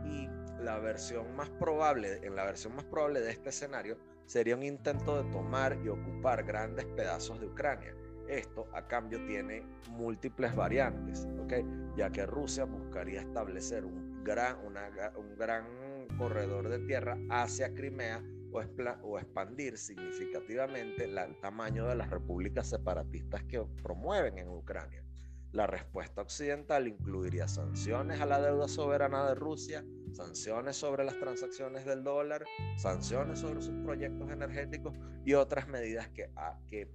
Y 0.05 0.29
la 0.62 0.79
versión 0.79 1.35
más 1.37 1.48
probable, 1.50 2.20
en 2.22 2.37
la 2.37 2.44
versión 2.44 2.74
más 2.76 2.85
probable 2.85 3.20
de 3.20 3.31
este 3.31 3.48
escenario, 3.48 3.96
sería 4.26 4.57
un 4.57 4.62
intento 4.62 5.22
de 5.22 5.31
tomar 5.31 5.79
y 5.85 5.88
ocupar 5.88 6.44
grandes 6.44 6.85
pedazos 6.87 7.40
de 7.40 7.46
Ucrania 7.46 7.94
esto 8.28 8.66
a 8.72 8.86
cambio 8.86 9.24
tiene 9.26 9.62
múltiples 9.90 10.54
variantes, 10.54 11.26
¿okay? 11.42 11.64
ya 11.96 12.10
que 12.10 12.26
Rusia 12.26 12.64
buscaría 12.64 13.20
establecer 13.20 13.84
un 13.84 14.22
gran, 14.24 14.56
un 14.58 15.36
gran 15.36 15.64
corredor 16.18 16.68
de 16.68 16.78
tierra 16.80 17.16
hacia 17.30 17.72
Crimea 17.74 18.22
o, 19.02 19.18
expandir 19.18 19.76
significativamente 19.76 21.04
el 21.04 21.40
tamaño 21.40 21.86
de 21.86 21.94
las 21.94 22.10
repúblicas 22.10 22.68
separatistas 22.68 23.42
que 23.44 23.62
promueven 23.82 24.38
en 24.38 24.48
Ucrania. 24.48 25.02
La 25.52 25.66
respuesta 25.66 26.22
occidental 26.22 26.86
incluiría 26.88 27.48
sanciones 27.48 28.20
a 28.20 28.26
la 28.26 28.40
deuda 28.40 28.68
soberana 28.68 29.26
de 29.28 29.34
Rusia, 29.34 29.84
sanciones 30.12 30.76
sobre 30.76 31.04
las 31.04 31.18
transacciones 31.18 31.84
del 31.86 32.02
dólar, 32.02 32.44
sanciones 32.76 33.38
sobre 33.38 33.62
sus 33.62 33.74
proyectos 33.82 34.30
energéticos 34.30 34.94
y 35.24 35.34
otras 35.34 35.68
medidas 35.68 36.08
que, 36.08 36.30
que 36.66 36.90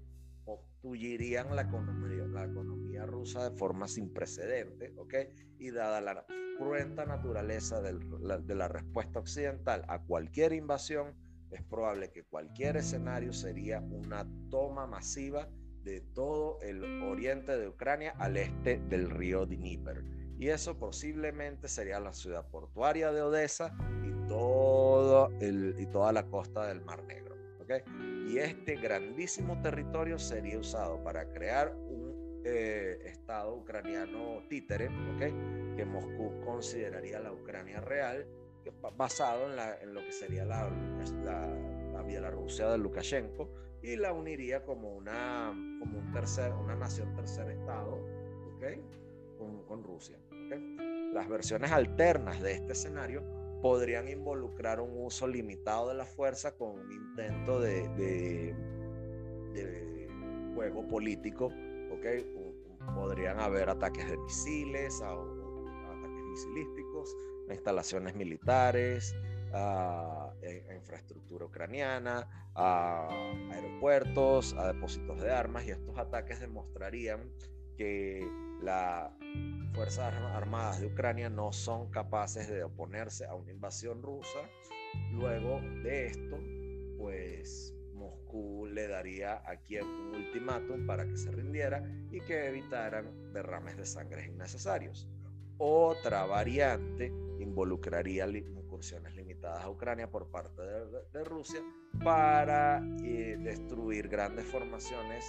obstruirían 0.83 1.55
la 1.55 1.61
economía, 1.63 2.25
la 2.25 2.45
economía 2.45 3.05
rusa 3.05 3.49
de 3.49 3.55
forma 3.55 3.87
sin 3.87 4.11
precedentes, 4.11 4.91
¿ok? 4.97 5.13
Y 5.59 5.69
dada 5.69 6.01
la 6.01 6.25
cruenta 6.57 7.05
naturaleza 7.05 7.81
de 7.81 8.55
la 8.55 8.67
respuesta 8.67 9.19
occidental 9.19 9.85
a 9.87 9.99
cualquier 9.99 10.53
invasión, 10.53 11.15
es 11.51 11.61
probable 11.63 12.11
que 12.11 12.23
cualquier 12.23 12.77
escenario 12.77 13.33
sería 13.33 13.81
una 13.81 14.25
toma 14.49 14.87
masiva 14.87 15.49
de 15.83 16.01
todo 16.01 16.59
el 16.61 16.83
oriente 17.03 17.57
de 17.57 17.67
Ucrania 17.67 18.13
al 18.17 18.37
este 18.37 18.79
del 18.89 19.09
río 19.09 19.45
Dnieper. 19.45 20.03
Y 20.39 20.47
eso 20.47 20.79
posiblemente 20.79 21.67
sería 21.67 21.99
la 21.99 22.13
ciudad 22.13 22.47
portuaria 22.49 23.11
de 23.11 23.21
Odessa 23.21 23.75
y, 24.03 24.27
todo 24.27 25.29
el, 25.41 25.75
y 25.77 25.85
toda 25.87 26.11
la 26.11 26.25
costa 26.27 26.67
del 26.67 26.81
Mar 26.81 27.03
Negro. 27.03 27.30
¿Okay? 27.75 28.27
y 28.27 28.37
este 28.37 28.75
grandísimo 28.75 29.61
territorio 29.61 30.17
sería 30.19 30.57
usado 30.59 31.03
para 31.03 31.27
crear 31.31 31.75
un 31.75 32.41
eh, 32.43 32.99
Estado 33.05 33.55
ucraniano 33.55 34.41
títere, 34.49 34.89
que 35.75 35.85
Moscú 35.85 36.41
consideraría 36.43 37.19
la 37.19 37.31
Ucrania 37.31 37.81
real, 37.81 38.25
basado 38.97 39.47
en, 39.47 39.55
la, 39.55 39.79
en, 39.79 39.93
lo 39.93 40.01
que 40.01 40.11
sería 40.11 40.45
la, 40.45 40.69
la, 41.23 41.47
la, 41.93 42.01
Bielorrusia 42.03 42.69
de 42.69 42.77
Lukashenko, 42.77 43.49
y 43.83 43.95
la 43.95 44.13
uniría 44.13 44.63
como 44.63 44.95
una, 44.95 45.51
como 45.79 45.99
un 45.99 46.11
tercer, 46.11 46.51
una 46.53 46.75
nación 46.75 47.13
tercer 47.15 47.49
Estado 47.51 47.99
con, 49.37 49.63
con 49.65 49.83
Rusia. 49.83 50.17
¿okay? 50.45 51.11
Las 51.13 51.27
versiones 51.27 51.71
alternas 51.71 52.41
de 52.41 52.53
este 52.53 52.73
escenario 52.73 53.40
podrían 53.61 54.09
involucrar 54.09 54.79
un 54.79 55.05
uso 55.05 55.27
limitado 55.27 55.89
de 55.89 55.95
la 55.95 56.05
fuerza 56.05 56.55
con 56.55 56.79
un 56.79 56.91
intento 56.91 57.59
de, 57.59 57.87
de, 57.89 58.55
juego 60.55 60.87
político, 60.87 61.51
¿okay? 61.91 62.25
podrían 62.95 63.39
haber 63.39 63.69
ataques 63.69 64.09
de 64.09 64.17
misiles, 64.17 65.01
a, 65.01 65.11
ataques 65.11 66.23
misilísticos, 66.29 67.15
a 67.49 67.53
instalaciones 67.53 68.15
militares, 68.15 69.15
a, 69.53 70.33
a, 70.69 70.75
infraestructura 70.75 71.45
ucraniana, 71.45 72.27
a 72.55 73.07
aeropuertos, 73.51 74.53
a 74.55 74.73
depósitos 74.73 75.21
de 75.21 75.31
armas, 75.31 75.65
y 75.65 75.71
estos 75.71 75.97
ataques 75.97 76.39
demostrarían 76.41 77.31
que 77.81 78.29
las 78.61 79.11
Fuerzas 79.73 80.13
Armadas 80.13 80.81
de 80.81 80.85
Ucrania 80.85 81.31
no 81.31 81.51
son 81.51 81.89
capaces 81.89 82.47
de 82.47 82.63
oponerse 82.63 83.25
a 83.25 83.33
una 83.33 83.49
invasión 83.49 84.03
rusa. 84.03 84.39
Luego 85.11 85.59
de 85.81 86.05
esto, 86.05 86.37
pues 86.99 87.73
Moscú 87.95 88.67
le 88.67 88.87
daría 88.87 89.41
a 89.49 89.55
Kiev 89.63 89.83
un 89.83 90.15
ultimátum 90.15 90.85
para 90.85 91.07
que 91.07 91.17
se 91.17 91.31
rindiera 91.31 91.83
y 92.11 92.21
que 92.21 92.49
evitaran 92.49 93.33
derrames 93.33 93.77
de 93.77 93.85
sangre 93.87 94.27
innecesarios. 94.27 95.09
Otra 95.57 96.27
variante 96.27 97.11
involucraría 97.39 98.27
incursiones 98.27 99.15
limitadas 99.15 99.63
a 99.63 99.69
Ucrania 99.71 100.07
por 100.07 100.29
parte 100.29 100.61
de, 100.61 101.23
Rusia 101.23 101.61
para 102.03 102.79
eh, 103.03 103.37
destruir 103.39 104.07
grandes 104.07 104.45
formaciones 104.45 105.25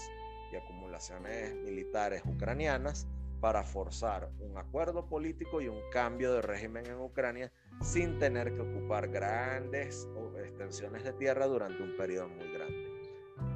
y 0.52 0.56
acumulaciones 0.56 1.54
militares 1.56 2.22
ucranianas 2.26 3.08
para 3.40 3.64
forzar 3.64 4.30
un 4.38 4.56
acuerdo 4.56 5.06
político 5.06 5.60
y 5.60 5.66
un 5.66 5.80
cambio 5.90 6.32
de 6.32 6.42
régimen 6.42 6.86
en 6.86 7.00
Ucrania 7.00 7.52
sin 7.80 8.18
tener 8.20 8.54
que 8.54 8.60
ocupar 8.60 9.08
grandes 9.08 10.08
extensiones 10.44 11.02
de 11.02 11.12
tierra 11.14 11.46
durante 11.46 11.82
un 11.82 11.96
periodo 11.96 12.28
muy 12.28 12.52
grande. 12.52 12.92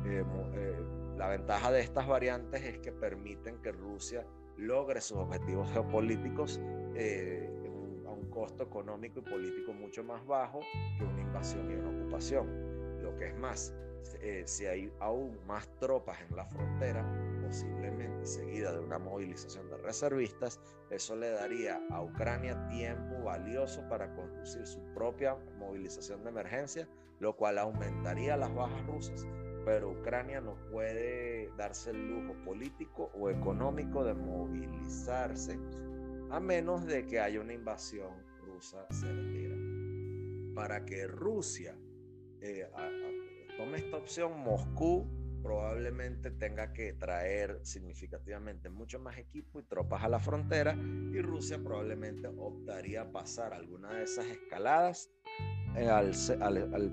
Eh, 0.06 0.24
eh, 0.54 0.76
la 1.16 1.28
ventaja 1.28 1.70
de 1.70 1.82
estas 1.82 2.06
variantes 2.08 2.62
es 2.64 2.78
que 2.78 2.90
permiten 2.90 3.62
que 3.62 3.70
Rusia 3.70 4.26
logre 4.56 5.00
sus 5.00 5.18
objetivos 5.18 5.70
geopolíticos 5.70 6.60
eh, 6.96 7.48
a 8.06 8.10
un 8.10 8.28
costo 8.30 8.64
económico 8.64 9.20
y 9.20 9.22
político 9.22 9.72
mucho 9.72 10.02
más 10.02 10.26
bajo 10.26 10.60
que 10.98 11.04
una 11.04 11.20
invasión 11.20 11.70
y 11.70 11.74
una 11.74 11.90
ocupación. 11.90 12.75
Que 13.18 13.28
es 13.28 13.36
más, 13.36 13.74
eh, 14.20 14.42
si 14.46 14.66
hay 14.66 14.92
aún 15.00 15.38
más 15.46 15.68
tropas 15.78 16.18
en 16.28 16.36
la 16.36 16.46
frontera, 16.46 17.04
posiblemente 17.42 18.26
seguida 18.26 18.72
de 18.72 18.80
una 18.80 18.98
movilización 18.98 19.68
de 19.70 19.76
reservistas, 19.78 20.60
eso 20.90 21.16
le 21.16 21.30
daría 21.30 21.80
a 21.90 22.02
Ucrania 22.02 22.68
tiempo 22.68 23.22
valioso 23.24 23.82
para 23.88 24.14
conducir 24.14 24.66
su 24.66 24.80
propia 24.94 25.36
movilización 25.58 26.22
de 26.22 26.30
emergencia, 26.30 26.88
lo 27.20 27.36
cual 27.36 27.58
aumentaría 27.58 28.36
las 28.36 28.54
bajas 28.54 28.86
rusas. 28.86 29.26
Pero 29.64 29.90
Ucrania 29.90 30.40
no 30.40 30.56
puede 30.70 31.50
darse 31.56 31.90
el 31.90 32.08
lujo 32.08 32.34
político 32.44 33.10
o 33.14 33.30
económico 33.30 34.04
de 34.04 34.14
movilizarse 34.14 35.58
a 36.30 36.40
menos 36.40 36.86
de 36.86 37.06
que 37.06 37.20
haya 37.20 37.40
una 37.40 37.52
invasión 37.52 38.10
rusa 38.44 38.86
certera. 38.90 39.56
Para 40.54 40.84
que 40.84 41.06
Rusia 41.06 41.76
eh, 42.46 42.68
tome 43.56 43.78
esta 43.78 43.96
opción, 43.96 44.38
Moscú 44.38 45.06
probablemente 45.42 46.32
tenga 46.32 46.72
que 46.72 46.92
traer 46.94 47.60
significativamente 47.62 48.68
mucho 48.68 48.98
más 48.98 49.16
equipo 49.16 49.60
y 49.60 49.62
tropas 49.62 50.02
a 50.02 50.08
la 50.08 50.18
frontera 50.18 50.74
y 50.74 51.20
Rusia 51.20 51.58
probablemente 51.62 52.26
optaría 52.26 53.02
a 53.02 53.12
pasar 53.12 53.54
alguna 53.54 53.94
de 53.94 54.04
esas 54.04 54.26
escaladas 54.26 55.08
eh, 55.76 55.88
al, 55.88 56.14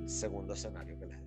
segundo 0.07 0.53
escenario 0.53 0.99
que 0.99 1.05
les 1.07 1.19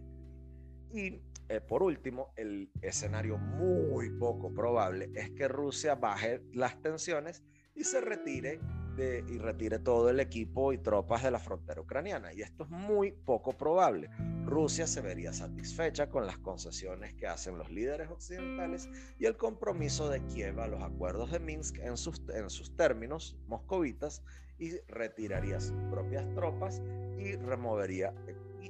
Y 0.92 1.20
eh, 1.48 1.60
por 1.60 1.82
último, 1.82 2.32
el 2.36 2.70
escenario 2.80 3.38
muy 3.38 4.10
poco 4.10 4.54
probable 4.54 5.10
es 5.14 5.30
que 5.30 5.48
Rusia 5.48 5.96
baje 5.96 6.42
las 6.52 6.80
tensiones 6.80 7.42
y 7.74 7.82
se 7.82 8.00
retire 8.00 8.60
y 8.98 9.38
retire 9.38 9.78
todo 9.78 10.08
el 10.08 10.20
equipo 10.20 10.72
y 10.72 10.78
tropas 10.78 11.22
de 11.22 11.30
la 11.30 11.38
frontera 11.38 11.80
ucraniana. 11.80 12.32
Y 12.32 12.42
esto 12.42 12.64
es 12.64 12.70
muy 12.70 13.12
poco 13.12 13.52
probable. 13.52 14.08
Rusia 14.44 14.86
se 14.86 15.00
vería 15.00 15.32
satisfecha 15.32 16.08
con 16.08 16.26
las 16.26 16.38
concesiones 16.38 17.14
que 17.14 17.26
hacen 17.26 17.58
los 17.58 17.70
líderes 17.70 18.10
occidentales 18.10 18.88
y 19.18 19.26
el 19.26 19.36
compromiso 19.36 20.08
de 20.08 20.24
Kiev 20.26 20.60
a 20.60 20.66
los 20.66 20.82
acuerdos 20.82 21.30
de 21.30 21.40
Minsk 21.40 21.78
en 21.78 21.96
sus, 21.96 22.22
en 22.34 22.48
sus 22.48 22.74
términos 22.76 23.36
moscovitas 23.48 24.22
y 24.58 24.78
retiraría 24.88 25.60
sus 25.60 25.76
propias 25.90 26.26
tropas 26.34 26.80
y 27.18 27.36
removería 27.36 28.14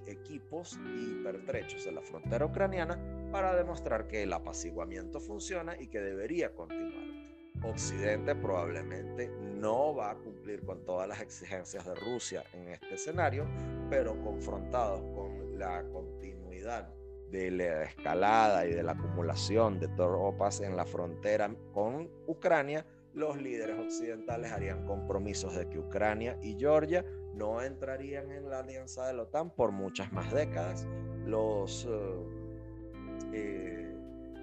equipos 0.06 0.78
y 0.96 1.22
pertrechos 1.22 1.84
de 1.84 1.92
la 1.92 2.02
frontera 2.02 2.46
ucraniana 2.46 2.98
para 3.32 3.56
demostrar 3.56 4.06
que 4.08 4.22
el 4.22 4.32
apaciguamiento 4.32 5.20
funciona 5.20 5.76
y 5.80 5.88
que 5.88 6.00
debería 6.00 6.54
continuar. 6.54 7.25
Occidente 7.62 8.34
probablemente 8.34 9.28
no 9.28 9.94
va 9.94 10.10
a 10.10 10.14
cumplir 10.16 10.64
con 10.64 10.84
todas 10.84 11.08
las 11.08 11.20
exigencias 11.20 11.84
de 11.84 11.94
Rusia 11.94 12.44
en 12.52 12.68
este 12.68 12.94
escenario, 12.94 13.46
pero 13.90 14.20
confrontados 14.22 15.00
con 15.14 15.58
la 15.58 15.82
continuidad 15.90 16.88
de 17.30 17.50
la 17.50 17.82
escalada 17.82 18.66
y 18.66 18.72
de 18.72 18.82
la 18.82 18.92
acumulación 18.92 19.80
de 19.80 19.88
tropas 19.88 20.60
en 20.60 20.76
la 20.76 20.86
frontera 20.86 21.50
con 21.72 22.08
Ucrania, 22.26 22.86
los 23.14 23.40
líderes 23.40 23.78
occidentales 23.78 24.52
harían 24.52 24.84
compromisos 24.84 25.56
de 25.56 25.68
que 25.68 25.78
Ucrania 25.78 26.38
y 26.42 26.56
Georgia 26.58 27.04
no 27.34 27.62
entrarían 27.62 28.30
en 28.30 28.48
la 28.50 28.60
alianza 28.60 29.06
de 29.06 29.14
la 29.14 29.22
OTAN 29.22 29.50
por 29.50 29.72
muchas 29.72 30.12
más 30.12 30.32
décadas. 30.32 30.86
Los 31.24 31.86
eh, 31.88 33.32
eh 33.32 33.85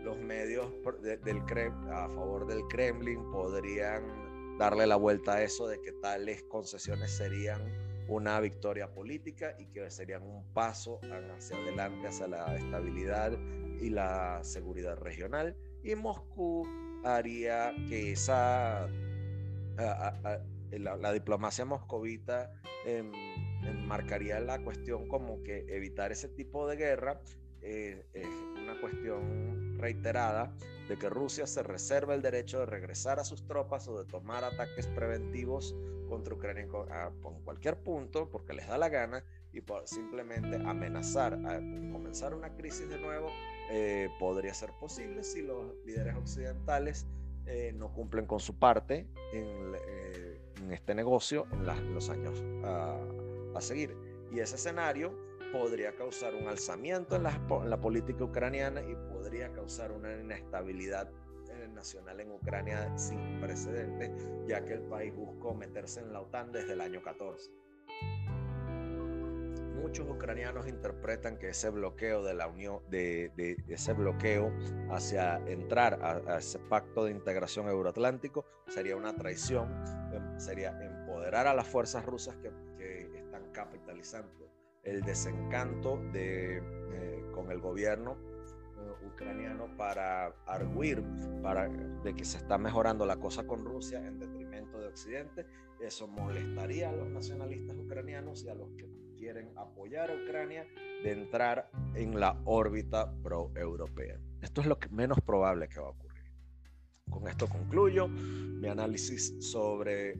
los 0.03 0.17
medios 0.17 0.67
del 1.01 1.41
a 1.91 2.07
favor 2.09 2.45
del 2.45 2.61
Kremlin 2.67 3.31
podrían 3.31 4.57
darle 4.57 4.85
la 4.85 4.95
vuelta 4.95 5.35
a 5.35 5.43
eso 5.43 5.67
de 5.67 5.81
que 5.81 5.93
tales 5.93 6.43
concesiones 6.43 7.11
serían 7.11 7.61
una 8.07 8.39
victoria 8.39 8.93
política 8.93 9.55
y 9.57 9.67
que 9.67 9.89
serían 9.89 10.23
un 10.23 10.43
paso 10.53 10.99
hacia 11.35 11.57
adelante 11.57 12.07
hacia 12.07 12.27
la 12.27 12.55
estabilidad 12.55 13.31
y 13.79 13.89
la 13.89 14.43
seguridad 14.43 14.97
regional. 14.97 15.55
Y 15.83 15.95
Moscú 15.95 16.67
haría 17.03 17.73
que 17.89 18.11
esa 18.11 18.89
la, 20.79 21.13
diplomacia 21.13 21.65
moscovita 21.65 22.51
eh, 22.85 23.03
marcaría 23.85 24.39
la 24.39 24.61
cuestión 24.63 25.07
como 25.07 25.41
que 25.43 25.65
evitar 25.69 26.11
ese 26.11 26.29
tipo 26.29 26.67
de 26.67 26.75
guerra 26.75 27.21
eh, 27.61 28.05
es 28.13 28.27
una 28.61 28.79
cuestión 28.81 29.72
reiterada 29.84 30.49
de 30.88 30.97
que 30.97 31.09
Rusia 31.09 31.45
se 31.45 31.61
reserva 31.61 32.15
el 32.15 32.21
derecho 32.21 32.59
de 32.59 32.65
regresar 32.65 33.19
a 33.19 33.25
sus 33.25 33.45
tropas 33.45 33.88
o 33.89 34.01
de 34.01 34.09
tomar 34.09 34.45
ataques 34.45 34.88
preventivos 34.88 35.75
contra 36.07 36.34
Ucrania 36.34 36.63
en, 36.63 36.69
cualquier 37.43 37.77
punto 37.77 38.29
porque 38.29 38.53
les 38.53 38.65
da 38.67 38.77
la 38.77 38.88
gana 38.88 39.25
y 39.51 39.59
por 39.59 39.86
simplemente 39.88 40.55
amenazar 40.55 41.34
a 41.34 41.55
comenzar 41.91 42.34
una 42.34 42.55
crisis 42.55 42.88
de 42.88 42.97
nuevo 42.97 43.27
eh, 43.71 44.09
podría 44.19 44.53
ser 44.53 44.71
posible 44.79 45.23
si 45.23 45.41
los 45.41 45.73
líderes 45.86 46.15
occidentales 46.15 47.05
eh, 47.45 47.73
no 47.75 47.93
cumplen 47.93 48.25
con 48.25 48.39
su 48.39 48.57
parte 48.57 49.05
en, 49.34 50.71
este 50.71 50.95
negocio 50.95 51.45
en, 51.51 51.93
los 51.93 52.09
años 52.09 52.41
a 52.63 53.59
seguir. 53.59 53.97
Y 54.31 54.39
ese 54.39 54.55
escenario 54.55 55.13
podría 55.53 55.95
causar 55.95 56.33
un 56.33 56.47
alzamiento 56.47 57.15
en 57.15 57.23
la, 57.23 57.79
política 57.79 58.23
ucraniana 58.23 58.81
y 58.81 58.95
podría 58.95 59.53
causar 59.53 59.91
una 59.91 60.11
inestabilidad 60.11 61.11
eh, 61.51 61.67
nacional 61.67 62.19
en 62.19 62.31
Ucrania 62.31 62.97
sin 62.97 63.39
precedentes, 63.39 64.11
ya 64.47 64.65
que 64.65 64.73
el 64.73 64.81
país 64.81 65.13
buscó 65.15 65.53
meterse 65.53 65.99
en 65.99 66.11
la 66.11 66.21
OTAN 66.21 66.51
desde 66.51 66.73
el 66.73 66.81
año 66.81 67.03
14. 67.03 67.51
Muchos 69.79 70.09
ucranianos 70.09 70.67
interpretan 70.67 71.37
que 71.37 71.49
ese 71.49 71.69
bloqueo 71.69 72.23
de 72.23 72.33
la 72.33 72.47
Unión, 72.47 72.79
de, 72.89 73.31
ese 73.67 73.93
bloqueo 73.93 74.51
hacia 74.89 75.37
entrar 75.45 75.99
a, 76.01 76.39
ese 76.39 76.57
pacto 76.57 77.05
de 77.05 77.11
integración 77.11 77.67
euroatlántico 77.67 78.43
sería 78.69 78.95
una 78.95 79.13
traición, 79.15 79.71
em, 80.13 80.39
sería 80.39 80.71
empoderar 80.81 81.45
a 81.45 81.53
las 81.53 81.67
fuerzas 81.67 82.03
rusas 82.05 82.35
que, 82.37 82.51
que 82.77 83.19
están 83.19 83.51
capitalizando 83.51 84.43
el 84.84 85.01
desencanto 85.01 85.97
de, 86.11 86.57
eh, 86.57 87.31
con 87.34 87.51
el 87.51 87.59
gobierno 87.59 88.17
eh, 88.77 89.05
ucraniano 89.07 89.75
para 89.77 90.27
arguir 90.45 91.03
para, 91.41 91.69
de 91.69 92.13
que 92.13 92.25
se 92.25 92.38
está 92.38 92.57
mejorando 92.57 93.05
la 93.05 93.17
cosa 93.17 93.45
con 93.47 93.65
Rusia 93.65 94.05
en 94.05 94.19
detrimento 94.19 94.79
de 94.79 94.88
Occidente. 94.88 95.45
Eso 95.79 96.07
molestaría 96.07 96.89
a 96.89 96.93
los 96.93 97.07
nacionalistas 97.07 97.77
ucranianos 97.77 98.43
y 98.43 98.49
a 98.49 98.55
los 98.55 98.69
que 98.77 98.88
quieren 99.17 99.57
apoyar 99.57 100.11
a 100.11 100.15
Ucrania 100.15 100.67
de 101.03 101.11
entrar 101.11 101.69
en 101.95 102.19
la 102.19 102.41
órbita 102.45 103.13
pro-europea. 103.21 104.19
Esto 104.41 104.61
es 104.61 104.67
lo 104.67 104.79
que 104.79 104.89
menos 104.89 105.19
probable 105.21 105.69
que 105.69 105.79
va 105.79 105.88
a 105.88 105.89
ocurrir. 105.91 106.02
Con 107.14 107.28
esto 107.28 107.47
concluyo 107.47 108.07
mi 108.07 108.68
análisis 108.68 109.36
sobre 109.39 110.18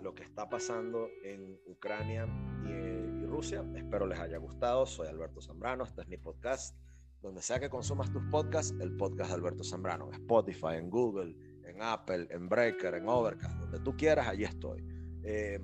lo 0.00 0.14
que 0.14 0.22
está 0.22 0.48
pasando 0.48 1.08
en 1.24 1.58
Ucrania 1.66 2.28
y, 2.64 3.26
Rusia. 3.26 3.64
Espero 3.74 4.06
les 4.06 4.20
haya 4.20 4.38
gustado. 4.38 4.86
Soy 4.86 5.08
Alberto 5.08 5.40
Zambrano. 5.40 5.82
Este 5.82 6.02
es 6.02 6.08
mi 6.08 6.16
podcast. 6.16 6.76
Donde 7.20 7.42
sea 7.42 7.58
que 7.58 7.68
consumas 7.68 8.12
tus 8.12 8.22
podcasts, 8.30 8.72
el 8.80 8.96
podcast 8.96 9.30
de 9.30 9.34
Alberto 9.34 9.64
Zambrano. 9.64 10.06
En 10.06 10.14
Spotify, 10.14 10.76
en 10.76 10.88
Google, 10.88 11.36
en 11.64 11.82
Apple, 11.82 12.28
en 12.30 12.48
Breaker, 12.48 12.94
en 12.94 13.08
Overcast, 13.08 13.58
donde 13.58 13.80
tú 13.80 13.96
quieras, 13.96 14.28
allí 14.28 14.44
estoy. 14.44 14.84
Em, 15.24 15.62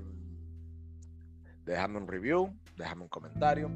déjame 1.64 1.98
un 1.98 2.08
review, 2.08 2.52
déjame 2.76 3.02
un 3.02 3.08
comentario. 3.08 3.70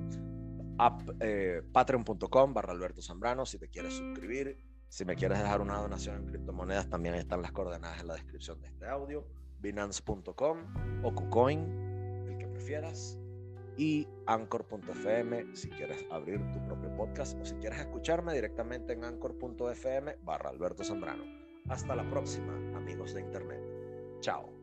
Eh, 1.21 1.63
Patreon.com 1.73 2.53
barra 2.53 2.73
Alberto 2.73 3.01
Zambrano 3.01 3.47
si 3.47 3.59
te 3.59 3.69
quieres 3.69 3.95
suscribir 3.95 4.66
si 4.89 5.05
me 5.05 5.17
quieres 5.17 5.39
dejar 5.39 5.61
una 5.61 5.79
donación 5.79 6.17
en 6.17 6.27
criptomonedas, 6.27 6.89
también 6.89 7.15
están 7.15 7.43
las 7.43 7.53
coordenadas 7.53 8.01
en 8.01 8.09
la 8.09 8.15
descripción 8.15 8.61
de 8.61 8.69
este 8.69 8.87
audio. 8.87 9.27
Binance.com 9.61 10.59
o 11.03 11.15
KuCoin, 11.15 12.27
el 12.29 12.39
que 12.39 12.47
prefieras. 12.47 13.19
Y 13.79 14.09
Anchor.fm 14.27 15.55
si 15.55 15.69
quieres 15.69 16.07
abrir 16.11 16.41
tu 16.53 16.65
propio 16.65 16.97
podcast 16.97 17.39
o 17.39 17.45
si 17.45 17.55
quieres 17.57 17.79
escucharme 17.81 18.33
directamente 18.33 18.95
en 18.95 19.05
Anchor.fm 19.05 20.17
barra 20.23 20.49
Alberto 20.51 20.83
Zambrano. 20.83 21.25
Hasta 21.69 21.95
la 21.95 22.09
próxima, 22.09 22.55
amigos 22.75 23.13
de 23.13 23.21
Internet. 23.21 23.61
Chao. 24.21 24.56